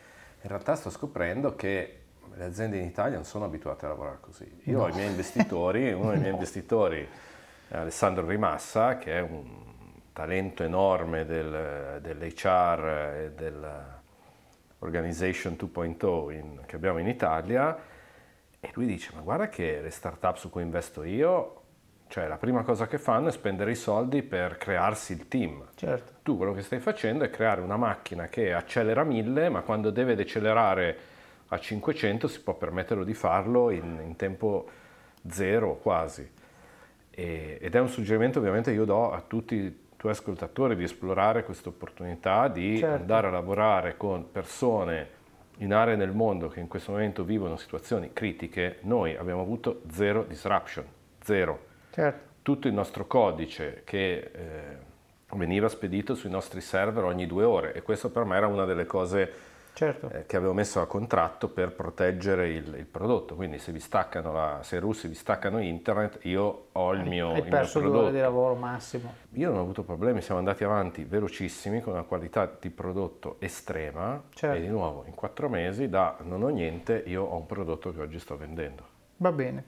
[0.42, 2.02] In realtà sto scoprendo che
[2.32, 4.60] le aziende in Italia non sono abituate a lavorare così.
[4.66, 4.84] Io no.
[4.84, 7.04] ho i miei investitori, uno dei miei investitori
[7.66, 9.58] è Alessandro Rimassa, che è un
[10.12, 13.98] talento enorme del, dell'HR e del
[14.80, 17.76] Organization 2.0 in, che abbiamo in Italia
[18.60, 21.62] e lui dice ma guarda che le start-up su cui investo io,
[22.08, 25.68] cioè la prima cosa che fanno è spendere i soldi per crearsi il team.
[25.74, 26.12] Certo.
[26.22, 29.90] Tu quello che stai facendo è creare una macchina che accelera a 1000 ma quando
[29.90, 30.98] deve decelerare
[31.48, 34.68] a 500 si può permetterlo di farlo in, in tempo
[35.28, 36.28] zero quasi.
[37.10, 41.68] E, ed è un suggerimento ovviamente io do a tutti tuoi ascoltatori di esplorare questa
[41.68, 43.02] opportunità di certo.
[43.02, 45.18] andare a lavorare con persone
[45.58, 50.24] in aree del mondo che in questo momento vivono situazioni critiche, noi abbiamo avuto zero
[50.26, 50.86] disruption,
[51.20, 51.66] zero.
[51.90, 52.28] Certo.
[52.40, 54.76] Tutto il nostro codice che eh,
[55.34, 58.86] veniva spedito sui nostri server ogni due ore e questo per me era una delle
[58.86, 59.30] cose
[59.80, 60.10] certo.
[60.10, 63.34] eh, che avevo messo a contratto per proteggere il, il prodotto.
[63.34, 67.32] Quindi se, vi staccano la, se i russi vi staccano internet, io ho il mio,
[67.32, 68.12] Hai il perso mio prodotto.
[68.12, 69.14] di lavoro massimo.
[69.32, 74.22] Io non ho avuto problemi, siamo andati avanti velocissimi con una qualità di prodotto estrema
[74.34, 74.56] certo.
[74.56, 78.00] e di nuovo in quattro mesi da non ho niente, io ho un prodotto che
[78.00, 78.84] oggi sto vendendo.
[79.16, 79.64] Va bene.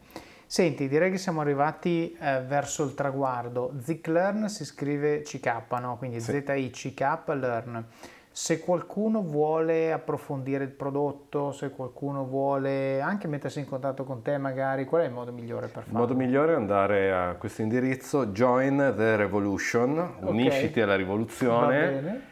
[0.47, 3.73] Senti, direi che siamo arrivati eh, verso il traguardo.
[3.81, 5.97] Zik Learn si scrive CK, no?
[5.97, 6.43] quindi sì.
[6.45, 7.87] Z-I-C-K Learn.
[8.35, 14.39] Se qualcuno vuole approfondire il prodotto, se qualcuno vuole anche mettersi in contatto con te
[14.39, 15.91] magari, qual è il modo migliore per farlo?
[15.91, 20.29] Il modo migliore è andare a questo indirizzo join the revolution, okay.
[20.31, 22.31] unisciti alla rivoluzione,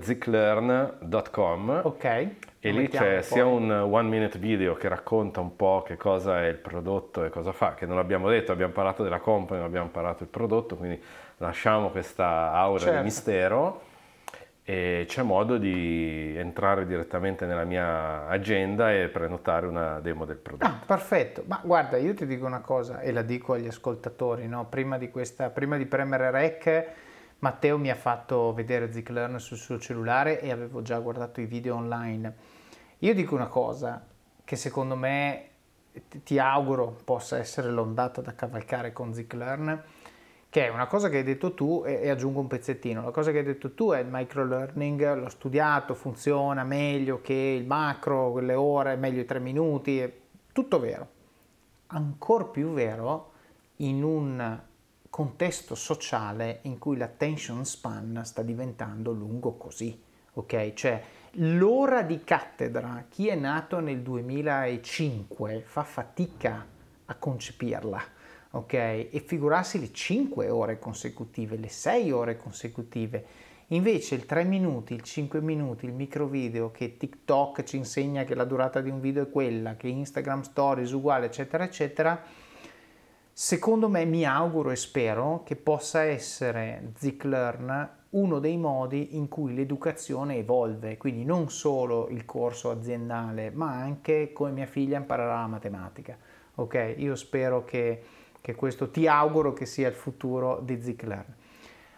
[0.00, 2.04] .ziclearn.com Ok.
[2.64, 6.46] E lì c'è sia un one minute video che racconta un po' che cosa è
[6.46, 9.88] il prodotto e cosa fa, che non abbiamo detto, abbiamo parlato della company, non abbiamo
[9.88, 11.00] parlato del prodotto, quindi
[11.36, 12.98] lasciamo questa aura certo.
[12.98, 13.90] di mistero
[14.64, 20.70] e c'è modo di entrare direttamente nella mia agenda e prenotare una demo del prodotto.
[20.70, 24.66] Ah, perfetto, ma guarda, io ti dico una cosa e la dico agli ascoltatori, no?
[24.66, 26.86] prima, di questa, prima di premere rec,
[27.40, 31.74] Matteo mi ha fatto vedere Ziclearn sul suo cellulare e avevo già guardato i video
[31.74, 32.34] online.
[32.98, 34.06] Io dico una cosa
[34.44, 35.48] che secondo me
[36.22, 39.82] ti auguro possa essere l'ondata da cavalcare con Ziclearn
[40.52, 43.02] che è una cosa che hai detto tu e, e, aggiungo un pezzettino.
[43.02, 47.32] La cosa che hai detto tu è il micro learning, l'ho studiato, funziona meglio che
[47.32, 50.12] il macro, quelle ore, meglio i tre minuti, è
[50.52, 51.08] tutto vero.
[51.86, 53.30] Ancora più vero
[53.76, 54.60] in un
[55.08, 59.98] contesto sociale in cui l'attention span sta diventando lungo così,
[60.34, 60.74] ok?
[60.74, 61.02] Cioè
[61.36, 66.66] l'ora di cattedra, chi è nato nel 2005 fa fatica
[67.06, 68.20] a concepirla
[68.52, 68.72] ok?
[68.72, 73.24] E figurarsi le 5 ore consecutive, le 6 ore consecutive.
[73.68, 78.34] Invece il 3 minuti, il 5 minuti, il micro video che TikTok ci insegna che
[78.34, 82.22] la durata di un video è quella, che Instagram Stories uguale, eccetera, eccetera,
[83.32, 89.28] secondo me mi auguro e spero che possa essere Zik Learn uno dei modi in
[89.28, 95.40] cui l'educazione evolve, quindi non solo il corso aziendale, ma anche come mia figlia imparerà
[95.40, 96.18] la matematica.
[96.56, 98.02] Ok, io spero che
[98.42, 101.34] che questo ti auguro che sia il futuro di Ziklearn.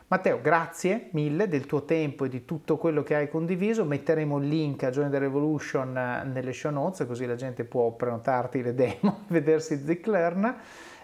[0.07, 3.85] Matteo, grazie mille del tuo tempo e di tutto quello che hai condiviso.
[3.85, 7.91] Metteremo il link a Join the Revolution eh, nelle show notes, così la gente può
[7.93, 10.57] prenotarti le demo, vedersi Ziklearn.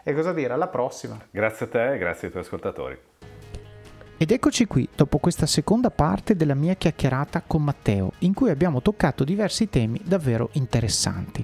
[0.03, 0.53] E cosa dire?
[0.53, 1.19] Alla prossima.
[1.31, 2.99] Grazie a te e grazie ai tuoi ascoltatori.
[4.19, 8.83] Ed eccoci qui, dopo questa seconda parte della mia chiacchierata con Matteo, in cui abbiamo
[8.83, 11.43] toccato diversi temi davvero interessanti.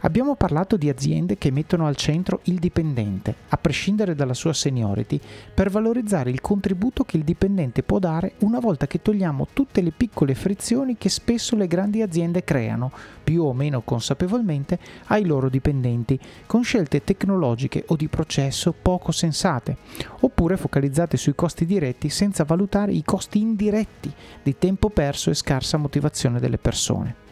[0.00, 5.20] Abbiamo parlato di aziende che mettono al centro il dipendente, a prescindere dalla sua seniority,
[5.52, 9.92] per valorizzare il contributo che il dipendente può dare una volta che togliamo tutte le
[9.92, 12.90] piccole frizioni che spesso le grandi aziende creano,
[13.22, 19.76] più o meno consapevolmente, ai loro dipendenti, con scelte tecnologiche o di processo poco sensate,
[20.20, 24.12] oppure focalizzate sui costi diretti senza valutare i costi indiretti
[24.42, 27.25] di tempo perso e scarsa motivazione delle persone.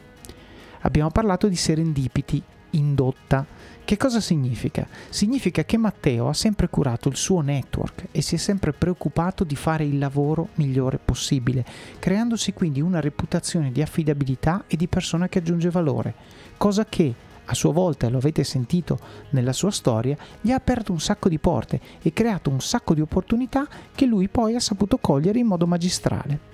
[0.84, 3.46] Abbiamo parlato di serendipiti, indotta.
[3.84, 4.86] Che cosa significa?
[5.08, 9.56] Significa che Matteo ha sempre curato il suo network e si è sempre preoccupato di
[9.56, 11.64] fare il lavoro migliore possibile,
[11.98, 16.14] creandosi quindi una reputazione di affidabilità e di persona che aggiunge valore,
[16.58, 17.14] cosa che
[17.46, 18.98] a sua volta, lo avete sentito
[19.30, 23.02] nella sua storia, gli ha aperto un sacco di porte e creato un sacco di
[23.02, 26.53] opportunità che lui poi ha saputo cogliere in modo magistrale.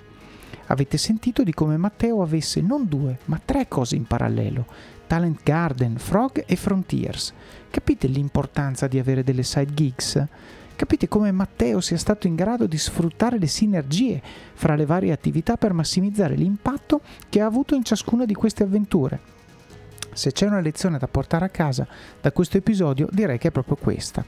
[0.71, 4.65] Avete sentito di come Matteo avesse non due, ma tre cose in parallelo.
[5.05, 7.33] Talent Garden, Frog e Frontiers.
[7.69, 10.25] Capite l'importanza di avere delle side gigs?
[10.73, 14.21] Capite come Matteo sia stato in grado di sfruttare le sinergie
[14.53, 19.19] fra le varie attività per massimizzare l'impatto che ha avuto in ciascuna di queste avventure.
[20.13, 21.85] Se c'è una lezione da portare a casa
[22.21, 24.23] da questo episodio direi che è proprio questa.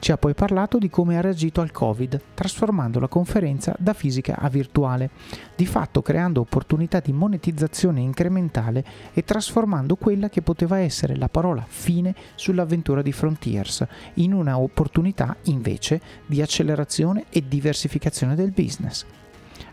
[0.00, 4.38] Ci ha poi parlato di come ha reagito al Covid, trasformando la conferenza da fisica
[4.38, 5.10] a virtuale,
[5.54, 8.82] di fatto creando opportunità di monetizzazione incrementale
[9.12, 15.36] e trasformando quella che poteva essere la parola fine sull'avventura di Frontiers in una opportunità
[15.44, 19.04] invece di accelerazione e diversificazione del business.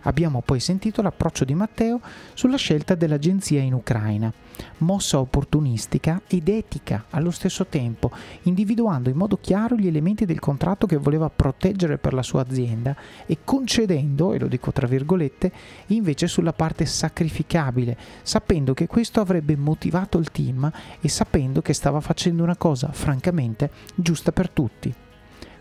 [0.04, 2.00] Abbiamo poi sentito l'approccio di Matteo
[2.34, 4.32] sulla scelta dell'agenzia in Ucraina,
[4.80, 8.12] mossa opportunistica ed etica allo stesso tempo,
[8.44, 12.96] individuando in modo chiaro gli elementi del contratto che voleva proteggere per la sua azienda
[13.26, 15.52] e concedendo, e lo dico tra virgolette,
[15.88, 22.00] invece sulla parte sacrificabile, sapendo che questo avrebbe motivato il team e sapendo che stava
[22.00, 24.94] facendo una cosa francamente giusta per tutti.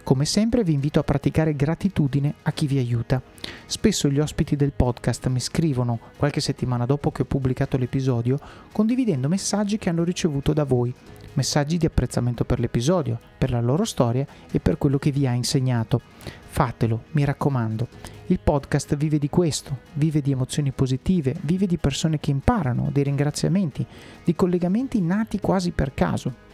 [0.07, 3.21] Come sempre vi invito a praticare gratitudine a chi vi aiuta.
[3.67, 8.39] Spesso gli ospiti del podcast mi scrivono qualche settimana dopo che ho pubblicato l'episodio
[8.71, 10.95] condividendo messaggi che hanno ricevuto da voi,
[11.33, 15.33] messaggi di apprezzamento per l'episodio, per la loro storia e per quello che vi ha
[15.33, 16.01] insegnato.
[16.47, 17.89] Fatelo, mi raccomando.
[18.27, 23.03] Il podcast vive di questo, vive di emozioni positive, vive di persone che imparano, di
[23.03, 23.85] ringraziamenti,
[24.23, 26.45] di collegamenti nati quasi per caso.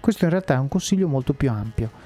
[0.00, 2.05] Questo in realtà è un consiglio molto più ampio.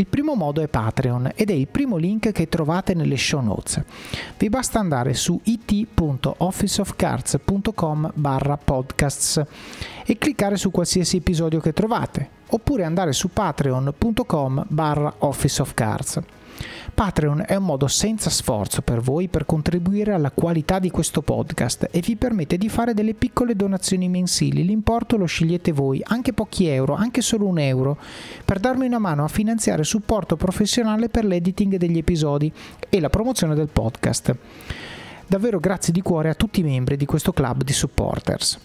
[0.00, 3.84] Il primo modo è Patreon ed è il primo link che trovate nelle show notes.
[4.38, 9.44] Vi basta andare su it.officeofcards.com barra podcasts
[10.06, 16.20] e cliccare su qualsiasi episodio che trovate oppure andare su patreon.com barra officeofcards.
[16.90, 21.88] Patreon è un modo senza sforzo per voi per contribuire alla qualità di questo podcast
[21.90, 24.64] e vi permette di fare delle piccole donazioni mensili.
[24.64, 27.98] L'importo lo scegliete voi, anche pochi euro, anche solo un euro,
[28.44, 32.52] per darmi una mano a finanziare supporto professionale per l'editing degli episodi
[32.88, 34.36] e la promozione del podcast.
[35.26, 38.58] Davvero grazie di cuore a tutti i membri di questo club di supporters.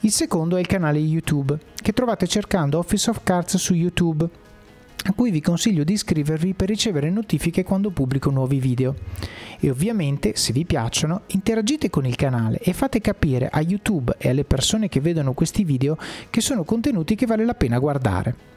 [0.00, 4.26] Il secondo è il canale YouTube, che trovate cercando Office of Cards su YouTube
[5.04, 8.94] a cui vi consiglio di iscrivervi per ricevere notifiche quando pubblico nuovi video.
[9.58, 14.28] E ovviamente, se vi piacciono, interagite con il canale e fate capire a YouTube e
[14.28, 15.96] alle persone che vedono questi video
[16.28, 18.48] che sono contenuti che vale la pena guardare.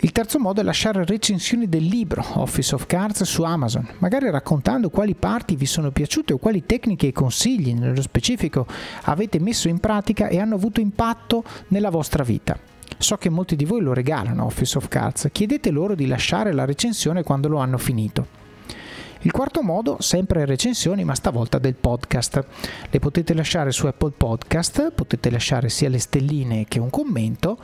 [0.00, 4.90] Il terzo modo è lasciare recensioni del libro Office of Cards su Amazon, magari raccontando
[4.90, 8.66] quali parti vi sono piaciute o quali tecniche e consigli nello specifico
[9.04, 12.75] avete messo in pratica e hanno avuto impatto nella vostra vita.
[12.98, 16.64] So che molti di voi lo regalano Office of Cards, chiedete loro di lasciare la
[16.64, 18.44] recensione quando lo hanno finito.
[19.20, 22.44] Il quarto modo, sempre recensioni, ma stavolta del podcast.
[22.88, 27.58] Le potete lasciare su Apple Podcast, potete lasciare sia le stelline che un commento,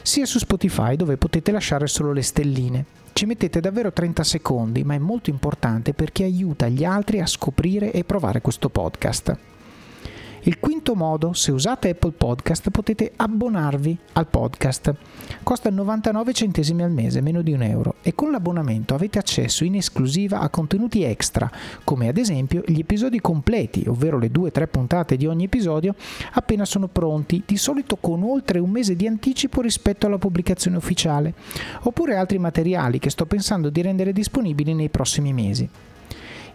[0.00, 2.84] sia su Spotify dove potete lasciare solo le stelline.
[3.12, 7.92] Ci mettete davvero 30 secondi, ma è molto importante perché aiuta gli altri a scoprire
[7.92, 9.51] e provare questo podcast.
[10.44, 14.92] Il quinto modo, se usate Apple Podcast potete abbonarvi al podcast.
[15.44, 19.76] Costa 99 centesimi al mese, meno di un euro, e con l'abbonamento avete accesso in
[19.76, 21.48] esclusiva a contenuti extra,
[21.84, 25.94] come ad esempio gli episodi completi, ovvero le 2-3 puntate di ogni episodio,
[26.32, 31.34] appena sono pronti, di solito con oltre un mese di anticipo rispetto alla pubblicazione ufficiale,
[31.82, 35.68] oppure altri materiali che sto pensando di rendere disponibili nei prossimi mesi.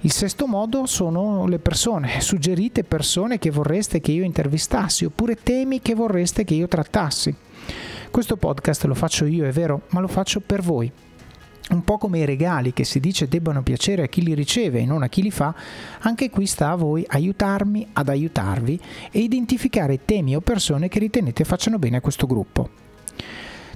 [0.07, 5.81] Il sesto modo sono le persone, suggerite persone che vorreste che io intervistassi oppure temi
[5.81, 7.35] che vorreste che io trattassi.
[8.09, 10.89] Questo podcast lo faccio io, è vero, ma lo faccio per voi.
[11.71, 14.85] Un po' come i regali che si dice debbano piacere a chi li riceve e
[14.85, 15.53] non a chi li fa,
[15.99, 18.79] anche qui sta a voi aiutarmi ad aiutarvi
[19.11, 22.69] e identificare temi o persone che ritenete facciano bene a questo gruppo.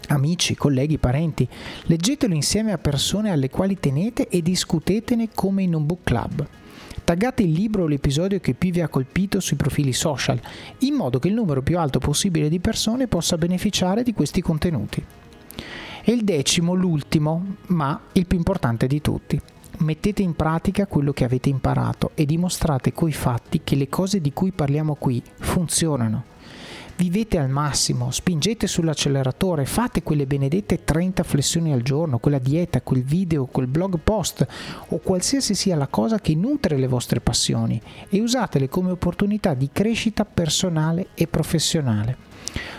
[0.08, 1.48] Amici, colleghi, parenti,
[1.84, 6.48] leggetelo insieme a persone alle quali tenete e discutetene come in un book club.
[7.04, 10.42] Taggate il libro o l'episodio che più vi ha colpito sui profili social,
[10.80, 15.06] in modo che il numero più alto possibile di persone possa beneficiare di questi contenuti.
[16.08, 19.42] E il decimo, l'ultimo, ma il più importante di tutti.
[19.80, 24.32] Mettete in pratica quello che avete imparato e dimostrate coi fatti che le cose di
[24.32, 26.26] cui parliamo qui funzionano.
[26.98, 33.04] Vivete al massimo, spingete sull'acceleratore, fate quelle benedette 30 flessioni al giorno, quella dieta, quel
[33.04, 34.46] video, quel blog post
[34.90, 39.72] o qualsiasi sia la cosa che nutre le vostre passioni e usatele come opportunità di
[39.74, 42.35] crescita personale e professionale.